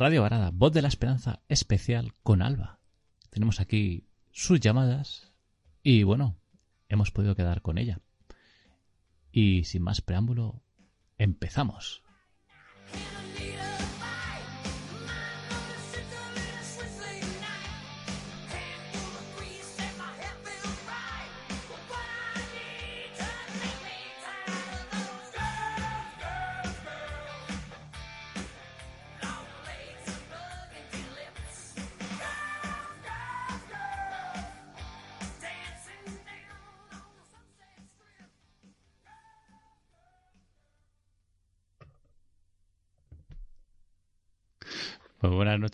[0.00, 2.78] Radio Varada, voz de la esperanza especial con Alba.
[3.28, 5.30] Tenemos aquí sus llamadas
[5.82, 6.38] y bueno,
[6.88, 8.00] hemos podido quedar con ella.
[9.30, 10.62] Y sin más preámbulo,
[11.18, 12.02] empezamos.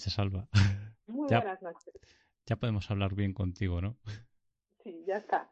[0.07, 0.49] Noches, Alba.
[1.07, 1.39] Muy Ya.
[1.41, 1.95] buenas noches.
[2.47, 3.97] Ya podemos hablar bien contigo, ¿no?
[4.83, 5.51] Sí, ya está.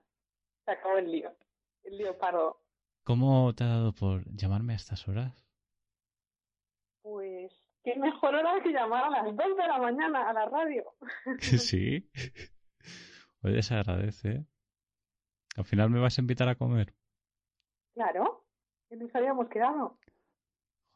[0.64, 1.36] Se acabó el lío.
[1.82, 2.62] El lío paró.
[3.02, 5.34] ¿Cómo te ha dado por llamarme a estas horas?
[7.02, 7.52] Pues,
[7.82, 10.84] qué mejor hora que llamar a las 2 de la mañana a la radio.
[11.40, 12.08] sí.
[13.42, 14.28] Oye, se agradece.
[14.30, 14.46] ¿eh?
[15.56, 16.94] Al final me vas a invitar a comer.
[17.94, 18.46] Claro,
[18.88, 19.98] que nos habíamos quedado.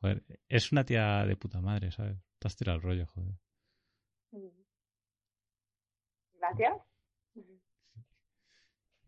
[0.01, 2.17] Joder, es una tía de puta madre, ¿sabes?
[2.39, 3.35] Te has tirado el rollo, joder.
[4.33, 4.49] Mm.
[6.35, 6.83] Gracias.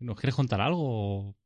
[0.01, 1.37] ¿Nos quieres contar algo?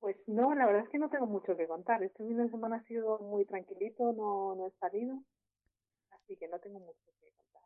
[0.00, 2.02] Pues no, la verdad es que no tengo mucho que contar.
[2.02, 5.22] Este fin de semana ha sido muy tranquilito, no, no he salido.
[6.10, 7.62] Así que no tengo mucho que contar.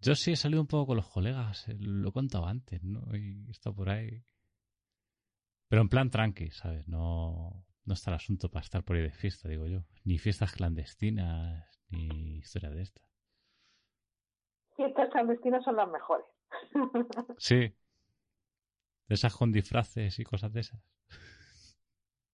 [0.00, 3.16] Yo sí he salido un poco con los colegas, eh, lo he contado antes, ¿no?
[3.16, 4.22] Y he estado por ahí.
[5.68, 6.86] Pero en plan tranqui, ¿sabes?
[6.86, 9.86] No, no está el asunto para estar por ahí de fiesta, digo yo.
[10.04, 13.09] Ni fiestas clandestinas, ni historia de esta.
[15.10, 16.26] Clandestinas son las mejores.
[17.38, 17.74] Sí.
[19.08, 20.80] De esas con disfraces y cosas de esas.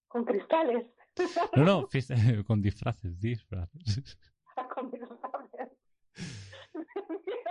[0.07, 0.85] Con cristales.
[1.55, 1.87] No, no,
[2.47, 4.17] con disfraces, disfraces.
[4.73, 5.71] con cristales.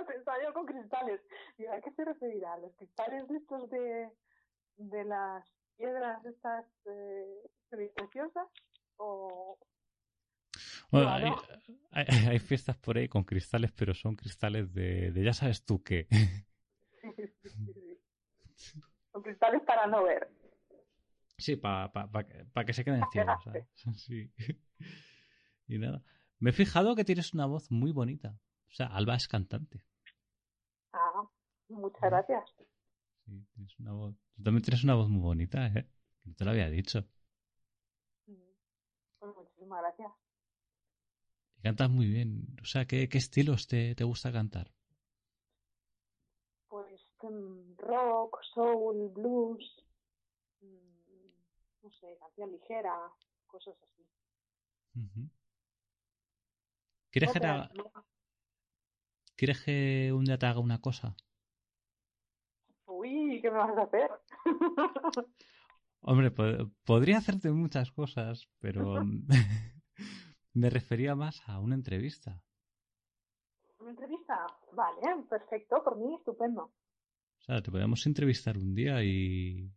[0.06, 1.20] Pensaba yo con cristales.
[1.58, 2.54] ¿Y a qué se referirá?
[2.54, 4.10] ¿A los cristales de estos de,
[4.76, 5.44] de las
[5.76, 8.46] piedras estas eh, semipreciosas?
[8.98, 9.58] ¿O
[10.90, 11.36] Bueno, No,
[11.90, 15.64] hay, hay- hay fiestas por ahí con cristales, pero son cristales de, de ya sabes
[15.64, 16.06] tú qué.
[19.12, 20.30] con cristales para no ver?
[21.38, 23.44] Sí, para que se queden Pa' ciegos.
[23.44, 23.66] ¿sabes?
[23.96, 24.30] Sí.
[25.68, 26.02] Y nada.
[26.38, 28.38] Me he fijado que tienes una voz muy bonita.
[28.68, 29.82] O sea, Alba es cantante.
[30.92, 31.24] Ah,
[31.68, 32.44] muchas gracias.
[33.24, 34.14] Sí, tienes una voz.
[34.36, 35.88] Tú también tienes una voz muy bonita, ¿eh?
[36.22, 37.04] Que no te lo había dicho.
[39.18, 40.12] Pues muchísimas gracias.
[41.66, 42.56] Cantas muy bien.
[42.62, 44.72] O sea, ¿qué, qué estilos te, te gusta cantar?
[46.68, 49.64] Pues mm, rock, soul, blues,
[50.62, 52.94] mm, no sé, canción ligera,
[53.48, 54.04] cosas así.
[57.10, 57.68] ¿Quieres que.
[59.34, 61.16] ¿Quieres que un día te haga una cosa?
[62.86, 64.10] Uy, ¿qué me vas a hacer?
[66.00, 69.02] Hombre, po- podría hacerte muchas cosas, pero
[70.56, 72.42] me refería más a una entrevista.
[73.78, 74.46] ¿Una entrevista?
[74.72, 76.62] Vale, perfecto, por mí estupendo.
[76.62, 79.70] O sea, te podemos entrevistar un día y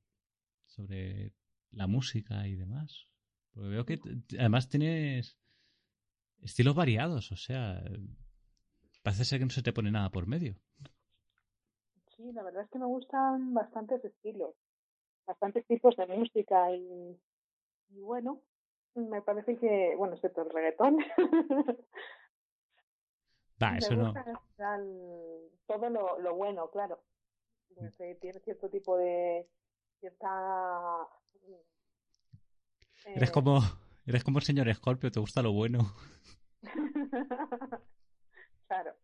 [0.66, 1.34] sobre
[1.72, 3.08] la música y demás.
[3.54, 4.00] Porque veo que
[4.40, 5.38] además tienes
[6.42, 7.84] estilos variados, o sea,
[9.04, 10.56] parece ser que no se te pone nada por medio.
[12.16, 14.56] Sí, la verdad es que me gustan bastantes estilos,
[15.28, 17.20] bastantes tipos de música y,
[17.90, 18.42] y bueno,
[18.96, 20.98] me parece que, bueno, excepto el reggaetón,
[23.60, 24.14] me eso no.
[24.14, 24.26] gusta
[25.68, 27.02] todo lo, lo bueno, claro.
[27.98, 29.48] Que tiene cierto tipo de
[30.00, 31.08] cierta
[33.06, 33.60] Eres eh, como,
[34.06, 35.94] eres como el señor Scorpio, te gusta lo bueno.
[38.68, 38.96] claro.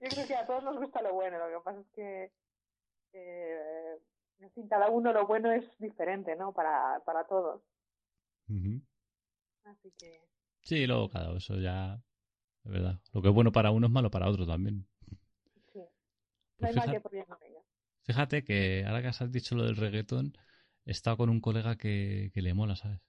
[0.00, 2.32] Yo creo que a todos nos gusta lo bueno, lo que pasa es que
[3.12, 3.98] eh,
[4.40, 6.52] en fin, cada uno lo bueno es diferente, ¿no?
[6.52, 7.62] Para, para todos.
[9.66, 10.20] Así que,
[10.62, 12.00] Sí, luego cada eso ya.
[12.64, 13.00] Es verdad.
[13.12, 14.86] Lo que es bueno para uno es malo para otro también.
[15.72, 15.78] sí.
[15.78, 15.88] No
[16.58, 17.16] Pues mal fíjate- que.
[18.02, 20.36] Fíjate ahora que has dicho lo del reggaetón,
[20.84, 23.00] he estado con un colega que, que le mola, ¿sabes?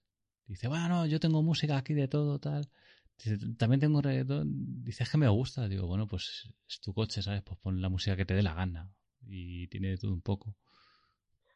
[0.46, 2.68] Dice, bueno, yo tengo música aquí de todo, tal.
[3.16, 4.82] Dice, también tengo reggaetón.
[4.84, 5.68] Dice, es que me gusta.
[5.68, 7.42] Digo, bueno, pues es tu coche, ¿sabes?
[7.42, 8.90] Pues pon la música que te dé la gana.
[9.26, 10.54] Y tiene de todo un poco.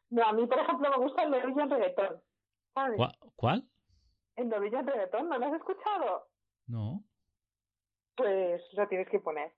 [0.09, 2.21] No, a mí, por ejemplo, me gusta el Reggaeton.
[2.73, 2.99] ¿Sabes?
[3.35, 3.67] ¿Cuál?
[4.35, 6.27] El Norwegian Reggaeton, ¿no lo has escuchado?
[6.67, 7.03] No.
[8.15, 9.53] Pues lo tienes que poner.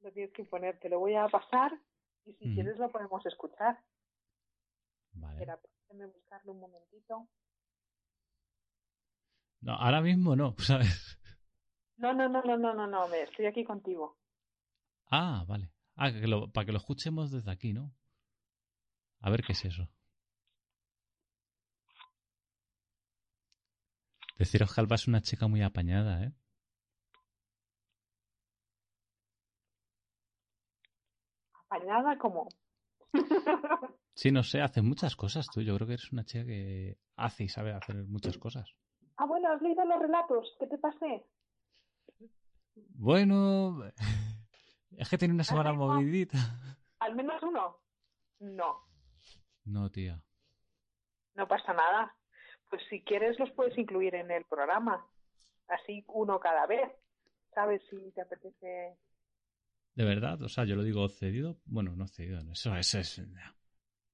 [0.00, 0.78] Lo tienes que poner.
[0.78, 1.72] Te lo voy a pasar
[2.24, 2.54] y si Ujú.
[2.54, 3.78] quieres lo podemos escuchar.
[5.12, 5.34] Vale.
[5.34, 5.58] Espera,
[5.88, 7.28] déjame buscarlo un momentito.
[9.60, 11.18] No, ahora mismo no, ¿sabes?
[11.96, 14.18] No, no, no, no, no, no, no, estoy aquí contigo.
[15.10, 15.70] Ah, vale.
[15.94, 17.94] Ah, que lo- para que lo escuchemos desde aquí, ¿no?
[19.20, 19.88] A ver qué es eso.
[24.38, 26.32] Deciros que Alba es una chica muy apañada, ¿eh?
[31.64, 32.48] Apañada como.
[34.18, 35.60] Sí, no sé, haces muchas cosas tú.
[35.60, 38.66] Yo creo que eres una chica que hace y sabe hacer muchas cosas.
[39.18, 40.56] ah, bueno, ¿has leído los relatos?
[40.58, 41.26] ¿Qué te pasé?
[42.94, 43.82] Bueno,
[44.92, 46.38] es que tiene una semana movidita.
[47.00, 47.78] ¿Al menos uno?
[48.40, 48.88] No,
[49.66, 50.22] No, tía.
[51.34, 52.16] no pasa nada.
[52.68, 55.06] Pues si quieres los puedes incluir en el programa.
[55.68, 56.90] Así uno cada vez.
[57.54, 58.96] ¿Sabes si te apetece?
[59.94, 61.58] De verdad, o sea, yo lo digo cedido.
[61.64, 63.22] Bueno, no cedido, eso, eso es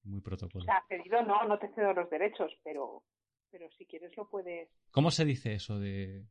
[0.05, 0.65] muy O protocolo.
[0.65, 3.03] sea, cedido no, no te cedo los derechos, pero,
[3.51, 4.69] pero si quieres lo puedes.
[4.93, 6.25] ¿Cómo se dice eso de...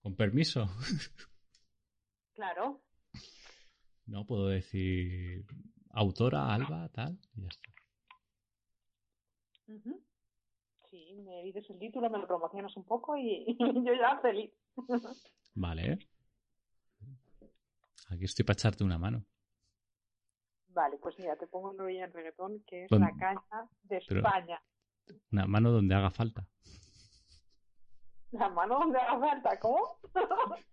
[0.00, 0.68] con permiso?
[2.34, 2.80] Claro,
[4.06, 5.44] No puedo decir
[5.90, 7.70] autora, Alba, tal, y ya está.
[9.68, 10.02] Ujú.
[10.92, 14.52] Sí, me dices el título, me lo promocionas un poco y, yo ya feliz.
[15.54, 15.98] Vale.
[18.10, 19.24] Aquí estoy para echarte una mano.
[20.68, 24.62] Vale, pues mira, te pongo Norwegian Reggaeton, que es Don- la caña de España.
[25.30, 26.46] Una mano donde haga falta.
[28.32, 29.96] La mano donde haga falta, ¿cómo?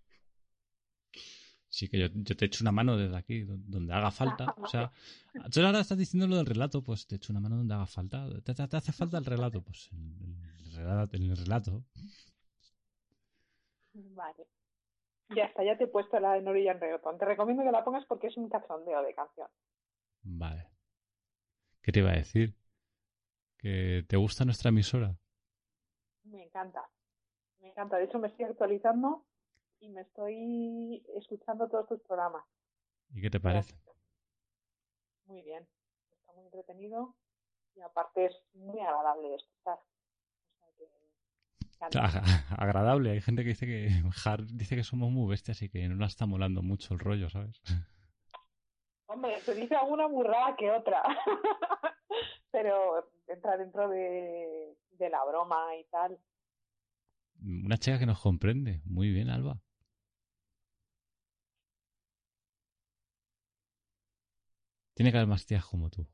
[1.71, 4.55] Sí, que yo, yo te echo una mano desde aquí, do- donde haga falta.
[4.57, 4.91] O sea,
[5.51, 8.27] tú ahora estás diciendo lo del relato, pues te echo una mano donde haga falta.
[8.43, 9.61] ¿Te, te- te hace falta el relato?
[9.61, 11.15] Pues en el, relato.
[11.17, 11.83] en el relato.
[13.93, 14.47] Vale.
[15.35, 17.17] Ya está, ya te he puesto la de Norwegian Reggaeton.
[17.19, 19.47] Te recomiendo que la pongas porque es un cachondeo de canción.
[20.23, 20.67] Vale.
[21.83, 22.55] ¿Qué te iba a decir?
[23.57, 25.15] ¿Que te gusta nuestra emisora?
[26.23, 26.89] Me encanta.
[27.59, 27.97] Me encanta.
[27.97, 29.25] De hecho, me estoy actualizando
[29.81, 32.43] y me estoy escuchando todos tus programas.
[33.13, 33.75] ¿Y qué te parece?
[35.25, 35.67] Muy bien.
[36.11, 37.15] Está muy entretenido
[37.75, 39.77] y aparte es muy agradable de escuchar.
[39.79, 42.05] O sea que me encanta.
[42.05, 43.11] Ag- Agradable.
[43.11, 43.89] Hay gente que dice que
[44.53, 47.61] dice que somos muy bestias y que no la está molando mucho el rollo, ¿sabes?
[49.07, 51.01] Hombre, se dice alguna burrada que otra.
[52.51, 56.19] Pero entra dentro de, de la broma y tal.
[57.41, 58.81] Una chica que nos comprende.
[58.85, 59.59] Muy bien, Alba.
[64.99, 66.05] Tiene que haber más tías como tú.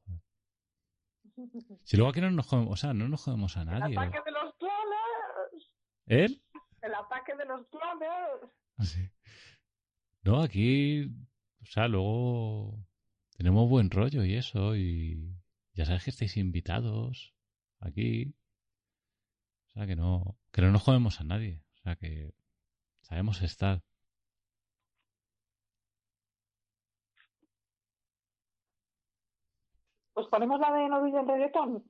[1.85, 3.97] Si luego aquí no nos jodemos, o sea, no nos jodemos a El nadie.
[3.97, 5.73] ataque de los clones.
[6.05, 6.43] ¿Él?
[6.83, 8.51] El ataque de los clones.
[8.83, 9.09] Sí.
[10.21, 11.05] No, aquí,
[11.63, 12.77] o sea, luego
[13.35, 15.35] tenemos buen rollo y eso, y
[15.73, 17.33] ya sabes que estáis invitados
[17.79, 18.35] aquí.
[19.69, 21.63] O sea, que no, que no nos jodemos a nadie.
[21.73, 22.35] O sea, que
[23.01, 23.83] sabemos estar.
[30.15, 31.83] Pues ponemos la de Norwegian Reggaeton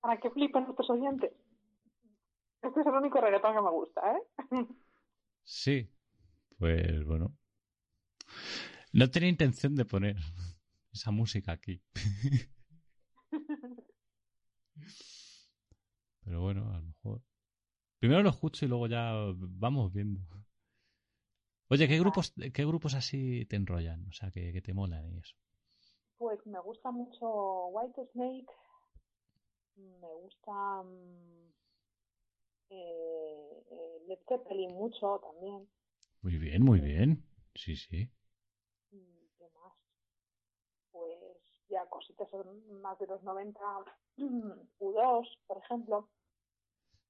[0.00, 1.32] para que flipen nuestros oyentes.
[2.62, 4.22] Este es el único reggaetón que me gusta, ¿eh?
[5.44, 5.90] Sí,
[6.56, 7.36] pues bueno.
[8.92, 10.14] No tenía intención de poner
[10.92, 11.82] esa música aquí.
[16.24, 17.20] Pero bueno, a lo mejor.
[17.98, 20.20] Primero lo escucho y luego ya vamos viendo.
[21.66, 24.06] Oye, ¿qué grupos, qué grupos así te enrollan?
[24.06, 25.34] O sea, que, que te molan y eso.
[26.22, 28.46] Pues me gusta mucho White Snake.
[29.74, 31.50] Me gusta mm,
[32.70, 35.68] eh, eh, Led Zeppelin mucho también.
[36.22, 37.24] Muy bien, muy bien.
[37.56, 38.08] Sí, sí.
[38.92, 39.00] ¿Y
[39.36, 39.72] ¿Qué más?
[40.92, 41.18] Pues
[41.68, 42.28] ya cositas
[42.80, 43.58] más de los 90.
[44.78, 46.08] U2, por ejemplo.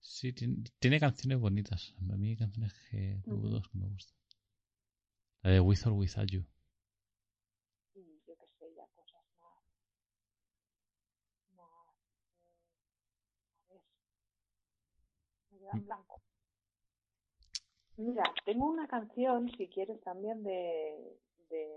[0.00, 1.94] Sí, tiene, tiene canciones bonitas.
[2.10, 3.46] A mí hay canciones que, de Ujú.
[3.46, 4.16] U2 que me gustan.
[5.42, 6.46] La de With or Without You.
[7.94, 9.58] Y yo qué sé, ya cosas más.
[15.72, 16.20] En blanco.
[17.96, 21.18] Mira, tengo una canción, si quieres, también de,
[21.50, 21.68] de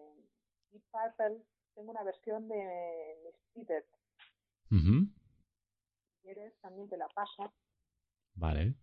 [0.71, 1.43] Deep Purple.
[1.75, 3.15] Tengo una versión de
[3.53, 3.85] Mistreated.
[4.71, 5.07] Ujú.
[6.07, 7.53] Si quieres, también te la paso.
[8.35, 8.75] Vale.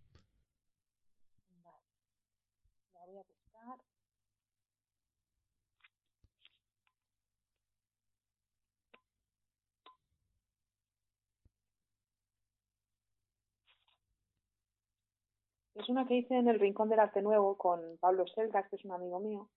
[15.83, 18.85] Es una que hice en el Rincón del Arte Nuevo con Pablo Selgas, que es
[18.85, 19.49] un amigo mío.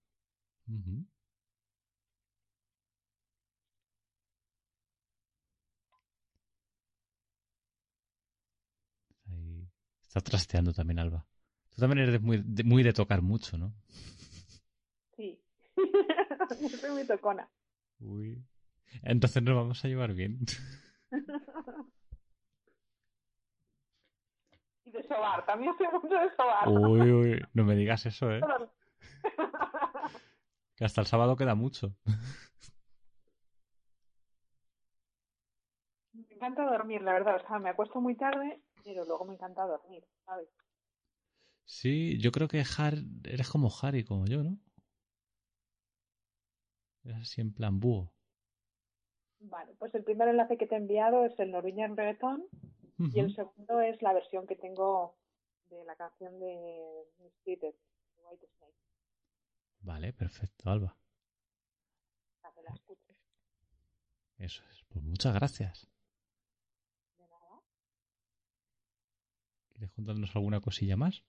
[0.66, 1.06] Ujú.
[9.30, 9.68] Ahí.
[10.02, 11.24] Está trasteando también Alba.
[11.70, 13.72] Tú también eres de muy, de, muy de tocar mucho, ¿no?
[15.16, 15.40] Sí.
[16.60, 17.48] Yo soy muy tocona.
[18.00, 18.44] Uy.
[19.02, 20.40] Entonces nos vamos a llevar bien.
[24.85, 26.68] y de sobar, también soy mucho de sobar.
[26.68, 27.42] Uy, uy.
[27.54, 28.40] No me digas eso, ¿eh?
[30.76, 31.94] Que hasta el sábado queda mucho.
[36.12, 37.36] Me encanta dormir, la verdad.
[37.42, 40.48] O sea, me acuesto muy tarde, pero luego me encanta dormir, ¿sabes?
[41.64, 44.58] Sí, yo creo que Har, eres como Harry, como yo, ¿no?
[47.04, 48.12] Eres así en plan búho.
[49.40, 52.44] Vale, pues el primer enlace que te he enviado es el Norwegian Reggaeton
[52.98, 55.16] y el segundo es la versión que tengo
[55.68, 58.74] de la canción de Mistreated, de White Snake.
[59.80, 60.96] Vale, perfecto, Alba.
[62.40, 63.16] Para que la escuches.
[64.38, 64.84] Eso es.
[64.88, 65.88] Pues muchas gracias.
[67.18, 67.60] De nada.
[69.68, 71.24] ¿Quieres contarnos alguna cosilla más?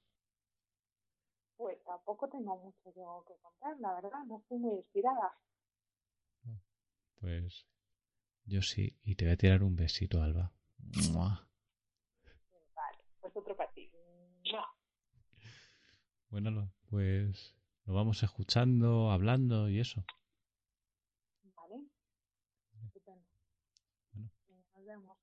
[1.58, 4.24] Pues tampoco tengo mucho yo que contar, la verdad.
[4.26, 5.38] No estoy muy inspirada.
[7.20, 7.68] Pues
[8.46, 8.98] yo sí.
[9.04, 10.54] Y te voy a tirar un besito, Alba.
[11.12, 11.47] ¡Mua!
[13.38, 13.92] Otro para ti.
[16.30, 20.04] Bueno, pues nos vamos escuchando, hablando y eso.
[21.44, 21.86] Vale.
[23.06, 23.22] Bueno.
[24.74, 25.18] Nos vemos.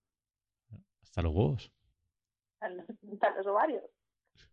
[1.02, 1.72] Hasta los huevos.
[2.60, 3.82] Hasta los, hasta los ovarios.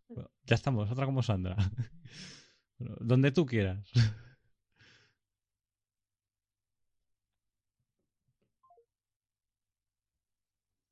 [0.07, 1.55] Bueno, ya estamos, otra como Sandra.
[2.79, 3.91] Bueno, donde tú quieras.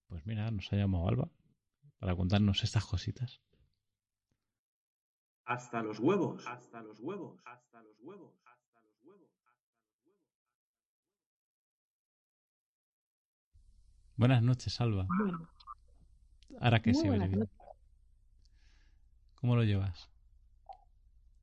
[0.07, 1.31] Pues mira, nos ha llamado Alba
[1.99, 3.41] para contarnos estas cositas.
[5.45, 6.45] Hasta los huevos.
[6.47, 7.41] Hasta los huevos.
[7.45, 8.33] Hasta los huevos.
[8.45, 9.29] Hasta los huevos.
[14.15, 15.07] Buenas noches, Alba.
[15.17, 15.49] Bueno,
[16.59, 17.39] Ahora que muy se oye bien.
[17.39, 17.55] noches.
[19.35, 20.09] ¿Cómo lo llevas?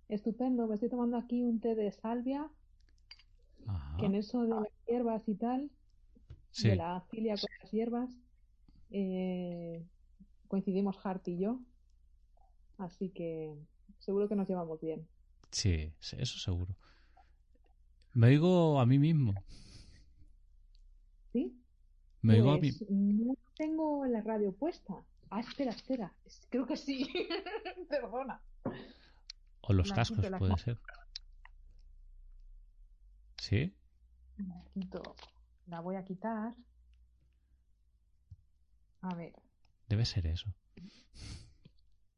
[0.08, 2.48] Estupendo, me estoy tomando aquí un té de salvia,
[3.66, 3.96] Ajá.
[3.98, 5.70] que en eso de las hierbas y tal,
[6.50, 8.10] Sí, de la filia con las hierbas,
[8.90, 9.84] eh,
[10.48, 11.60] coincidimos Hart y yo,
[12.78, 13.54] así que
[13.98, 15.06] seguro que nos llevamos bien.
[15.50, 16.74] sí, eso seguro.
[18.12, 19.34] Me oigo a mí mismo.
[21.32, 21.54] ¿Sí?
[22.22, 22.72] Me oigo a mí.
[22.72, 24.94] Pues no tengo la radio puesta.
[25.30, 26.14] Ah, espera, espera.
[26.24, 27.06] Es- Creo que sí.
[27.90, 28.40] Perdona.
[29.60, 30.78] O los la cascos, la puede ser.
[33.38, 33.74] ¿Sí?
[34.38, 35.02] La quito.
[35.66, 36.54] La voy a quitar.
[39.02, 39.34] A ver,
[39.88, 40.52] Debe ser eso.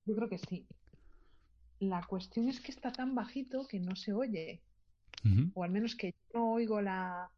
[0.05, 0.67] yo creo que sí.
[1.81, 4.63] La cuestión es que está tan bajito que no se oye.
[5.55, 7.31] O al menos que yo no oigo la.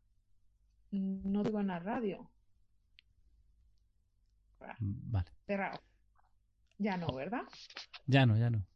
[0.92, 2.30] No oigo en la radio.
[4.78, 5.30] Vale.
[5.46, 5.80] Cerrado.
[6.78, 7.42] Ya no, ¿verdad?
[8.06, 8.66] Ya no, ya no.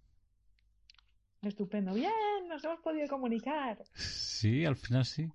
[1.43, 1.95] Estupendo.
[1.95, 2.13] Bien,
[2.49, 3.83] nos hemos podido comunicar.
[3.95, 5.31] Sí, al final sí.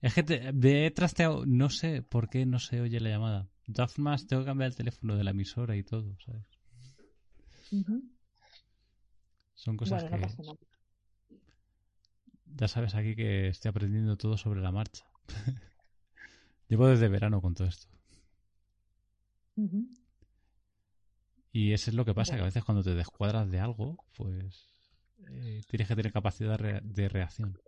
[0.00, 3.48] Es que te, de he trasteado, no sé por qué no se oye la llamada.
[3.66, 6.46] De todas formas, tengo que cambiar el teléfono de la emisora y todo, ¿sabes?
[9.54, 10.16] Son cosas Bueno, que
[12.58, 15.04] ya sabes aquí que estoy aprendiendo todo sobre la marcha.
[16.68, 17.88] Llevo desde verano con todo esto.
[21.52, 24.68] Y eso es lo que pasa, que a veces cuando te descuadras de algo, pues
[25.28, 27.58] eh, tienes que tener capacidad de, re- de reacción.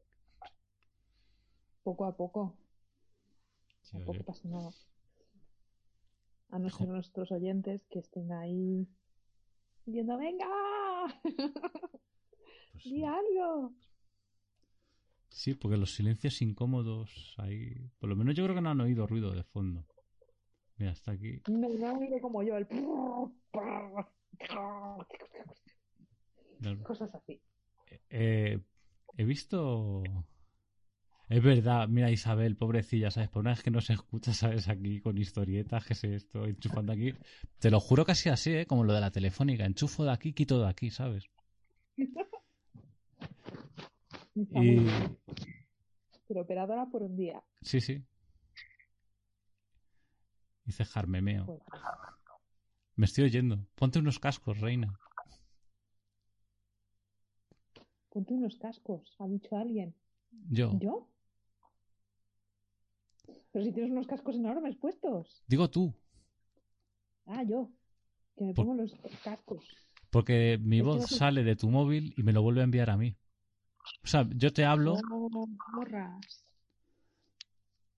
[1.82, 2.58] Poco a poco.
[3.82, 4.70] Sí, Tampoco pasa nada.
[6.50, 8.86] A no ser nuestros oyentes que estén ahí
[9.84, 10.46] diciendo, venga,
[12.72, 13.72] Pues, di algo.
[15.28, 19.06] sí, porque los silencios incómodos ahí, por lo menos yo creo que no han oído
[19.06, 19.84] ruido de fondo.
[20.78, 21.40] Mira, está aquí.
[21.48, 22.66] No, no han oído como yo, el
[26.82, 27.40] cosas así.
[28.10, 28.60] Eh,
[29.16, 30.02] he visto
[31.28, 33.28] Es verdad, mira Isabel, pobrecilla, ¿sabes?
[33.28, 34.68] Por una vez que no se escucha, ¿sabes?
[34.68, 37.14] Aquí con historietas, que sé esto, enchufando aquí.
[37.59, 38.66] Te lo juro casi así, ¿eh?
[38.66, 39.64] Como lo de la telefónica.
[39.64, 41.28] Enchufo de aquí, quito de aquí, ¿sabes?
[44.35, 44.87] Y...
[46.28, 47.42] Pero operadora por un día.
[47.62, 48.04] Sí, sí.
[50.64, 51.47] Dice Jarmemeo.
[51.47, 51.61] Pues,
[52.97, 53.66] Me estoy oyendo.
[53.75, 54.99] Ponte unos cascos, reina.
[58.11, 59.95] ponte unos cascos, ha dicho alguien.
[60.49, 60.78] Yo.
[60.80, 61.06] ¿Yo?
[63.56, 65.42] Pero si tienes unos cascos enormes puestos.
[65.46, 65.90] Digo tú.
[67.25, 67.70] Ah, yo.
[68.36, 68.92] Que me Por- pongo los
[69.25, 69.64] cascos.
[70.10, 72.98] Porque mi que voz sale de tu móvil y me lo vuelve a enviar a
[72.98, 73.16] mí.
[74.04, 74.96] O sea, yo te hablo.
[75.10, 76.44] Oh, morras.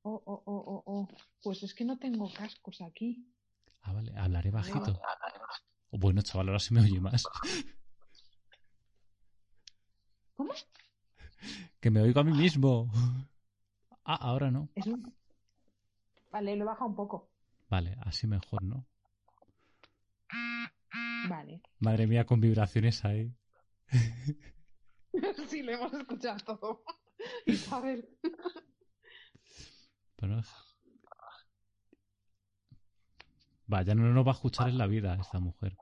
[0.02, 1.08] Oh, oh, oh, oh, oh.
[1.42, 3.26] Pues es que no tengo cascos aquí.
[3.82, 5.00] Ah, vale, hablaré bajito.
[5.90, 7.24] Oh, bueno, chaval, ahora se me oye más.
[10.36, 10.52] ¿Cómo?
[11.80, 12.92] Que me oigo a mí mismo.
[14.04, 14.68] Ah, ahora no.
[14.76, 15.18] Es un...
[16.30, 17.30] Vale, lo baja un poco.
[17.68, 18.86] Vale, así mejor, ¿no?
[21.28, 21.62] Vale.
[21.80, 23.34] Madre mía, con vibraciones ahí.
[25.48, 26.82] sí, lo hemos escuchado todo.
[27.46, 28.08] Isabel.
[30.16, 30.40] Pero...
[33.66, 35.76] Vaya, no nos va a escuchar en la vida esta mujer.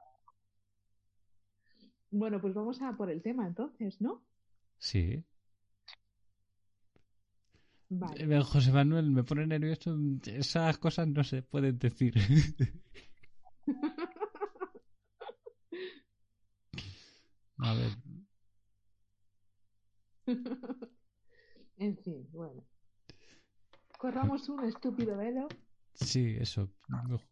[2.11, 4.25] Bueno, pues vamos a por el tema entonces, ¿no?
[4.79, 5.25] Sí.
[7.89, 8.43] Vale.
[8.43, 9.97] José Manuel, me pone nervioso.
[10.27, 12.15] Esas cosas no se pueden decir.
[17.59, 17.91] A ver,
[21.79, 22.65] en fin, bueno.
[23.99, 25.49] Corramos un estúpido velo.
[25.95, 26.71] sí, eso.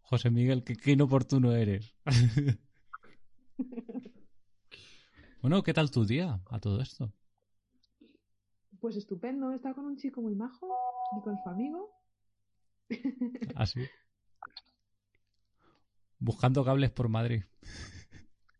[0.02, 1.94] José Miguel, qué, qué inoportuno eres.
[5.42, 7.12] bueno, ¿qué tal tu día a todo esto?
[8.84, 10.68] Pues estupendo, he estado con un chico muy majo
[11.18, 11.90] y con su amigo.
[13.56, 13.80] Así.
[16.18, 17.44] Buscando cables por Madrid.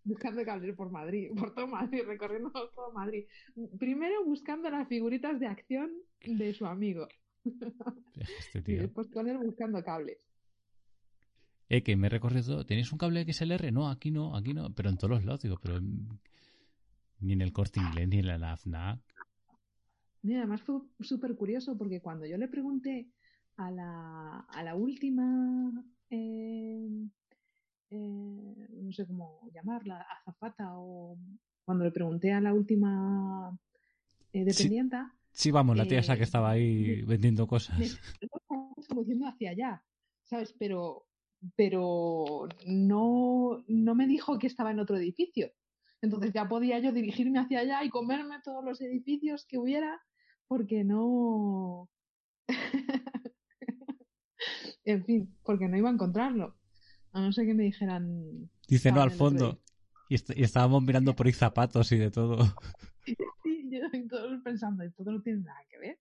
[0.02, 3.26] Buscando cables por Madrid, por todo Madrid, recorriendo todo Madrid.
[3.78, 5.90] Primero buscando las figuritas de acción
[6.24, 7.06] de su amigo.
[8.38, 8.80] Este Y tío.
[8.80, 10.16] después con él buscando cables.
[11.68, 12.64] Eh, que me he recorrido.
[12.64, 13.70] ¿Tenéis un cable XLR?
[13.74, 14.72] No, aquí no, aquí no.
[14.74, 16.18] Pero en todos los lados, digo, pero en-
[17.20, 19.00] ni en el corte inglés ni en la FNAC.
[20.24, 23.08] Y además fue súper curioso porque cuando yo le pregunté
[23.56, 25.70] a la, a la última,
[26.10, 26.88] eh,
[27.90, 31.16] eh, no sé cómo llamarla, azafata o
[31.64, 33.56] cuando le pregunté a la última
[34.32, 37.76] eh, dependienta, Sí, vamos, la tía esa Eh, que estaba ahí vendiendo cosas.
[38.88, 39.84] como yendo hacia allá,
[40.22, 40.54] ¿sabes?
[40.58, 41.06] Pero,
[41.56, 45.50] pero no, no me dijo que estaba en otro edificio.
[46.02, 50.00] Entonces ya podía yo dirigirme hacia allá y comerme todos los edificios que hubiera,
[50.48, 51.88] porque no.
[54.84, 56.56] en fin, porque no iba a encontrarlo.
[57.12, 58.50] A no ser que me dijeran.
[58.68, 59.60] Dice, no, al fondo.
[60.08, 62.38] Y, est- y estábamos mirando por ahí zapatos y de todo.
[63.42, 65.98] Sí, yo y todos pensando, esto no tiene nada que ver.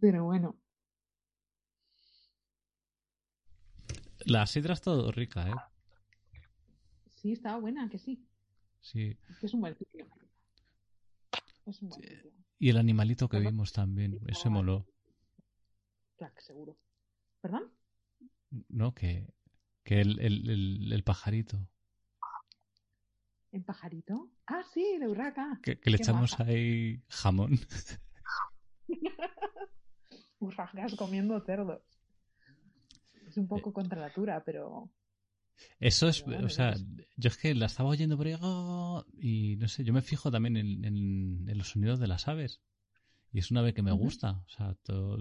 [0.00, 0.56] Pero bueno,
[4.26, 5.54] La sidra es todo rica, ¿eh?
[7.14, 8.26] sí, estaba buena, que sí.
[8.80, 9.16] Sí.
[9.30, 10.06] Es que es un buen sitio.
[11.66, 12.43] Es un buen sitio.
[12.58, 14.20] Y el animalito que vimos también.
[14.26, 14.86] Ese moló.
[16.16, 16.76] Claro, seguro.
[17.40, 17.72] ¿Perdón?
[18.68, 18.94] ¿No?
[18.94, 19.32] Que,
[19.82, 21.68] que el, el, el, el pajarito.
[23.52, 24.30] ¿El pajarito?
[24.46, 25.60] Ah, sí, de urraca.
[25.62, 27.58] Que, que le Qué echamos ahí jamón.
[30.40, 31.82] Urracas comiendo cerdos.
[33.28, 34.90] Es un poco contra natura, pero
[35.80, 36.74] Eso es, o sea,
[37.16, 40.30] yo es que la estaba oyendo por ahí "Ah", y no sé, yo me fijo
[40.30, 42.60] también en, en- en los sonidos de las aves.
[43.32, 44.42] Y es una ave que me gusta.
[44.46, 45.18] O sea, todo-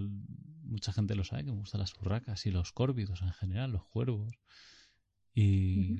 [0.63, 3.85] mucha gente lo sabe que me gustan las urracas y los córvidos en general, los
[3.85, 4.33] cuervos.
[5.33, 5.99] Y,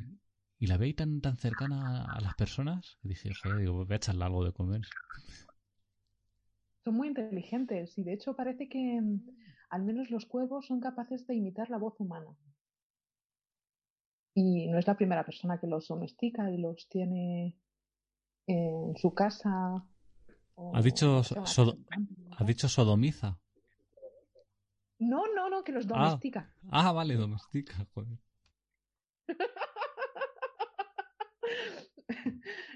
[0.60, 3.96] y la veí tan, tan cercana a las personas que dije, joder, digo, voy a
[3.98, 4.82] echarle algo de comer.
[6.84, 7.98] son muy inteligentes.
[7.98, 9.22] Y de hecho parece que mm,
[9.69, 12.38] al menos los cuervos son capaces de imitar la voz humana.
[14.36, 17.56] Y no es la primera persona que los domestica y los tiene
[18.48, 19.86] en su casa.
[20.56, 22.46] o Ha dicho se van a sodo- hacer camping, ¿Has ¿no?
[22.48, 23.38] dicho sodomiza?
[25.00, 26.52] No, no, no, que los domestica.
[26.72, 28.17] Ah, vale, domestica, joder.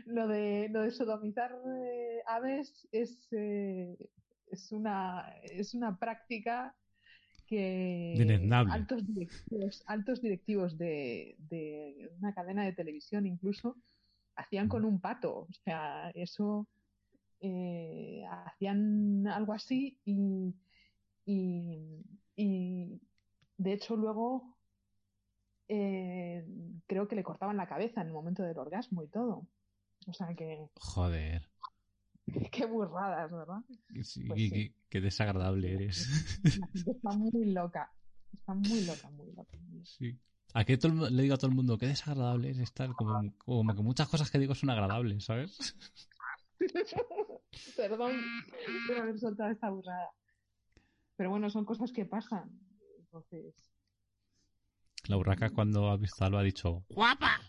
[0.05, 3.97] lo de lo de sodomizar eh, aves es eh,
[4.47, 6.75] es una es una práctica
[7.47, 8.15] que
[8.69, 13.75] altos directivos altos directivos de, de una cadena de televisión incluso
[14.35, 16.67] hacían con un pato o sea eso
[17.39, 20.53] eh, hacían algo así y,
[21.25, 22.03] y,
[22.35, 22.99] y
[23.57, 24.57] de hecho luego
[25.69, 26.45] eh,
[26.87, 29.45] creo que le cortaban la cabeza en el momento del orgasmo y todo.
[30.07, 31.47] O sea que, Joder.
[32.51, 33.59] qué burradas, ¿verdad?
[34.03, 34.51] Sí, Pues qué, sí.
[34.51, 36.07] qué- qué desagradable eres.
[36.85, 37.91] Está muy loca.
[38.33, 39.57] Está muy loca, muy loca.
[39.83, 40.17] Sí.
[40.53, 43.75] A todo mu- le digo a todo el mundo, qué desagradable es estar, como, como
[43.75, 45.75] que muchas cosas que digo son agradables, ¿sabes?
[47.75, 48.13] Perdón
[48.87, 50.09] por haber soltado esta burrada.
[51.15, 52.49] Pero bueno, son cosas que pasan.
[52.99, 53.55] Entonces,
[55.07, 57.39] La burraca cuando ha visto a Alba ha dicho, ¡guapa!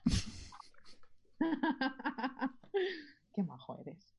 [3.35, 4.18] qué majo eres.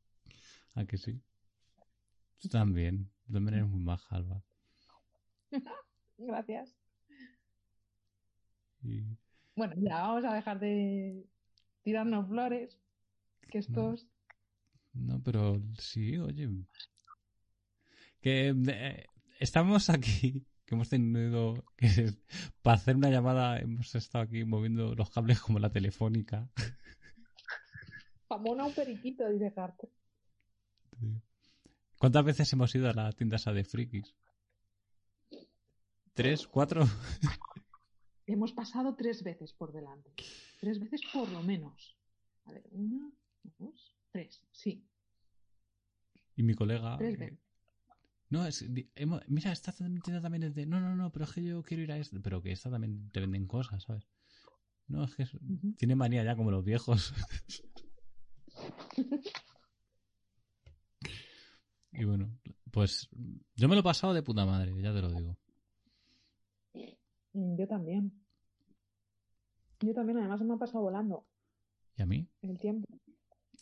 [0.80, 1.22] ¿A que sí?
[2.42, 3.12] Tú también.
[3.28, 4.42] Tú también eres muy maja, Alba.
[6.18, 6.74] Gracias.
[8.82, 9.04] Y-
[9.58, 11.26] Bueno, ya vamos a dejar de
[11.84, 12.80] tirarnos flores.
[13.50, 14.08] Que estos.
[14.94, 16.50] No, pero sí, oye.
[18.22, 19.06] Que eh,
[19.42, 21.88] estamos aquí, que hemos tenido que
[22.62, 26.50] para hacer una llamada hemos estado aquí moviendo los cables como la telefónica.
[28.30, 29.52] Jamón a un periquito, dice
[31.98, 34.14] ¿Cuántas veces hemos ido a la tienda esa de frikis?
[36.14, 36.48] ¿Tres?
[36.48, 36.86] ¿Cuatro?
[38.26, 40.12] Hemos pasado tres veces por delante.
[40.60, 41.98] Tres veces por lo menos.
[42.46, 43.10] A ver, una,
[43.58, 44.44] dos, tres.
[44.52, 44.86] Sí,
[46.36, 46.96] Y mi colega.
[47.00, 47.40] tres eh, veces.
[48.30, 48.64] no, es,
[48.96, 50.68] hemos- mira, esta tienda también es de.
[50.68, 52.20] No, no, no, pero es que yo quiero ir a esta.
[52.20, 54.08] Pero que esta también te venden cosas, ¿sabes?
[54.88, 55.36] No, es que es-
[55.78, 57.14] tiene manía ya como los viejos.
[61.92, 62.30] y bueno,
[62.72, 63.10] pues
[63.56, 65.38] yo me lo he pasado de puta madre, ya te lo digo.
[67.34, 68.12] Mm, Yo también.
[69.82, 71.26] Yo también, además me ha pasado volando
[71.96, 72.28] ¿Y a mí?
[72.42, 72.88] el tiempo.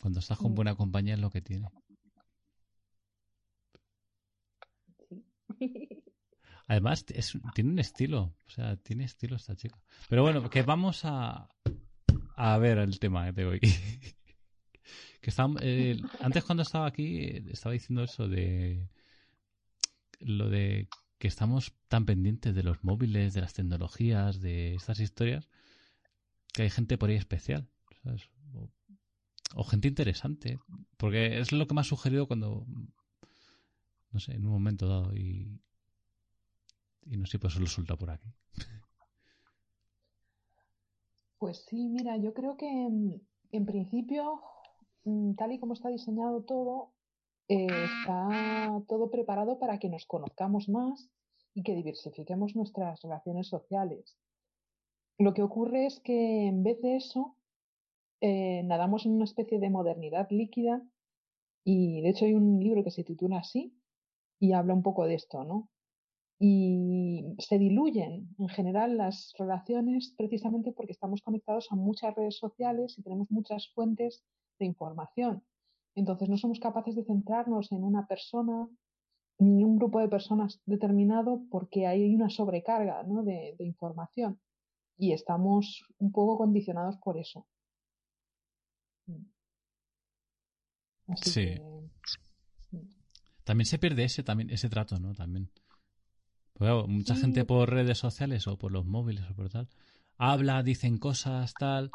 [0.00, 1.68] Cuando estás con buena compañía es lo que tiene.
[5.08, 5.24] Sí.
[6.66, 8.34] Además, es, tiene un estilo.
[8.46, 9.80] O sea, tiene estilo esta chica.
[10.08, 11.48] Pero bueno, que vamos a,
[12.36, 13.60] a ver el tema de hoy.
[15.60, 18.88] Eh, antes cuando estaba aquí, eh, estaba diciendo eso de
[20.20, 20.88] lo de
[21.18, 25.48] que estamos tan pendientes de los móviles, de las tecnologías, de estas historias,
[26.52, 27.68] que hay gente por ahí especial.
[29.54, 30.58] O, gente interesante.
[30.96, 32.66] Porque es lo que me ha sugerido cuando,
[34.12, 35.16] no sé, en un momento dado.
[35.16, 35.60] Y,
[37.06, 38.32] y no sé, pues lo suelta por aquí.
[41.38, 42.66] Pues sí, mira, yo creo que
[43.50, 44.40] en principio,
[45.36, 46.92] tal y como está diseñado todo,
[47.48, 51.10] eh, está todo preparado para que nos conozcamos más
[51.54, 54.16] y que diversifiquemos nuestras relaciones sociales.
[55.18, 57.36] Lo que ocurre es que en vez de eso,
[58.20, 60.82] eh, nadamos en una especie de modernidad líquida
[61.64, 63.74] y de hecho hay un libro que se titula así
[64.38, 65.68] y habla un poco de esto, ¿no?
[66.38, 72.96] y se diluyen en general las relaciones precisamente porque estamos conectados a muchas redes sociales
[72.96, 74.22] y tenemos muchas fuentes
[74.58, 75.42] de información.
[75.94, 78.68] Entonces no somos capaces de centrarnos en una persona
[79.38, 83.22] ni un grupo de personas determinado porque hay una sobrecarga ¿no?
[83.22, 84.40] de, de información
[84.96, 87.46] y estamos un poco condicionados por eso.
[91.08, 91.40] Así Sí.
[91.40, 91.62] que
[93.44, 95.14] También se pierde ese, también, ese trato, ¿no?
[95.14, 95.48] También.
[96.54, 97.22] Claro, mucha Sí.
[97.22, 99.68] gente por redes sociales o por los móviles o por tal,
[100.18, 101.90] habla, dicen cosas, tal.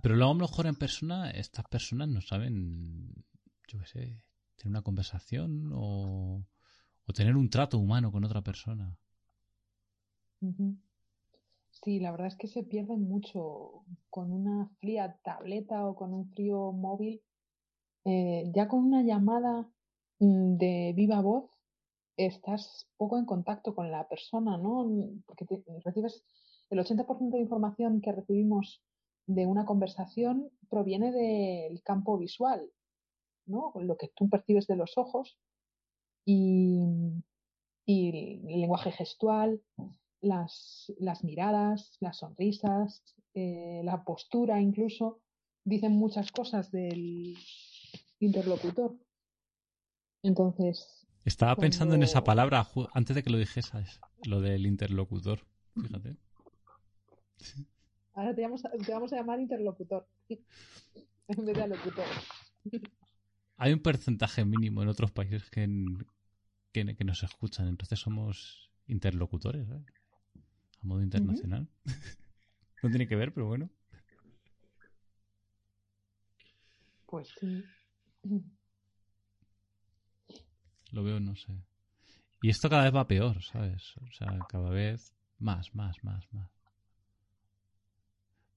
[0.00, 3.24] Pero luego a lo mejor en persona, estas personas no saben,
[3.68, 4.00] yo qué sé,
[4.56, 6.44] tener una conversación o,
[7.06, 8.96] o tener un trato humano con otra persona.
[11.70, 16.30] Sí, la verdad es que se pierden mucho con una fría tableta o con un
[16.30, 17.22] frío móvil.
[18.04, 19.68] Eh, ya con una llamada
[20.20, 21.50] mm, de viva voz
[22.16, 24.88] estás poco en contacto con la persona, ¿no?
[25.26, 26.24] Porque te- recibes
[26.70, 28.82] el 80% de información que recibimos
[29.26, 32.70] de una conversación proviene del campo visual,
[33.46, 33.72] ¿no?
[33.76, 35.38] Lo que tú percibes de los ojos
[36.24, 37.22] y,
[37.86, 39.62] y el lenguaje gestual,
[40.20, 43.02] las, las miradas, las sonrisas,
[43.34, 45.20] eh, la postura incluso,
[45.64, 47.36] dicen muchas cosas del
[48.20, 48.96] interlocutor.
[50.22, 55.46] Entonces, Estaba pensando en esa palabra antes de que lo dijeses, lo del interlocutor.
[55.80, 56.16] Fíjate.
[58.14, 62.04] Ahora te vamos a, te vamos a llamar interlocutor en vez de locutor.
[63.56, 66.06] Hay un porcentaje mínimo en otros países que, en-
[66.72, 69.82] que, que nos escuchan, entonces somos interlocutores, ¿eh?
[70.82, 71.68] A modo internacional.
[72.82, 73.70] no tiene que ver, pero bueno.
[77.06, 77.62] Pues sí.
[80.90, 81.52] Lo veo, no sé.
[82.42, 83.94] Y esto cada vez va peor, ¿sabes?
[83.98, 86.50] O sea, cada vez más, más, más, más.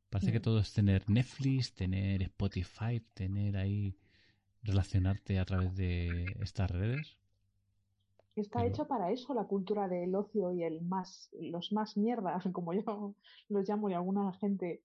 [0.10, 3.98] Parece que todo es tener Netflix, tener Spotify, tener ahí
[4.63, 7.18] relacionarte a través de estas redes.
[8.36, 12.39] Está Pero- hecha para eso la cultura del ocio y el más, los más mierda,
[12.54, 13.15] como yo
[13.50, 14.82] los llamo y alguna gente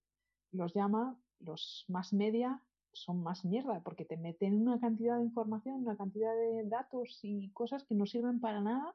[0.53, 2.61] los llama, los más media
[2.93, 7.49] son más mierda, porque te meten una cantidad de información, una cantidad de datos y
[7.51, 8.95] cosas que no sirven para nada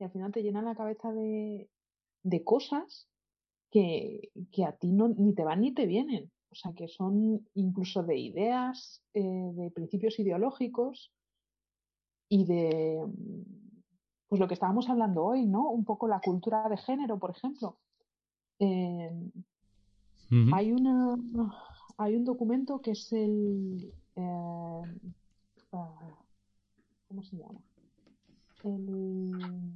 [0.00, 1.68] y al final te llenan la cabeza de,
[2.24, 3.08] de cosas
[3.70, 6.30] que, que a ti no, ni te van ni te vienen.
[6.50, 11.12] O sea, que son incluso de ideas, eh, de principios ideológicos
[12.28, 13.06] y de,
[14.28, 15.70] pues lo que estábamos hablando hoy, ¿no?
[15.70, 17.78] Un poco la cultura de género, por ejemplo.
[18.60, 19.10] Eh,
[20.30, 20.54] Ujú.
[20.54, 21.16] hay una
[21.96, 24.82] hay un documento que es el eh,
[27.08, 27.60] ¿cómo se llama?
[28.64, 29.72] El,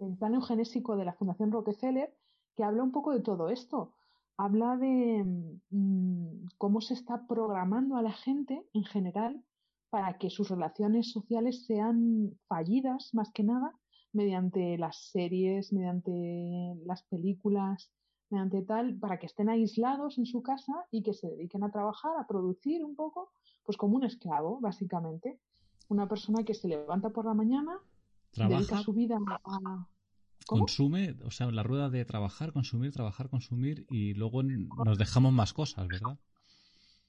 [0.00, 2.12] el plan eugenésico de la Fundación Rockefeller
[2.56, 3.92] que habla un poco de todo esto.
[4.36, 5.24] Habla de
[5.70, 9.42] mm, cómo se está programando a la gente en general
[9.90, 13.78] para que sus relaciones sociales sean fallidas más que nada
[14.12, 17.90] mediante las series, mediante las películas,
[18.30, 22.12] mediante tal, para que estén aislados en su casa y que se dediquen a trabajar,
[22.18, 23.30] a producir un poco,
[23.64, 25.40] pues como un esclavo, básicamente.
[25.88, 27.78] Una persona que se levanta por la mañana,
[28.36, 29.86] dedica su vida a...
[30.46, 30.60] ¿Cómo?
[30.62, 35.52] consume, o sea, la rueda de trabajar, consumir, trabajar, consumir y luego nos dejamos más
[35.52, 36.18] cosas, ¿verdad?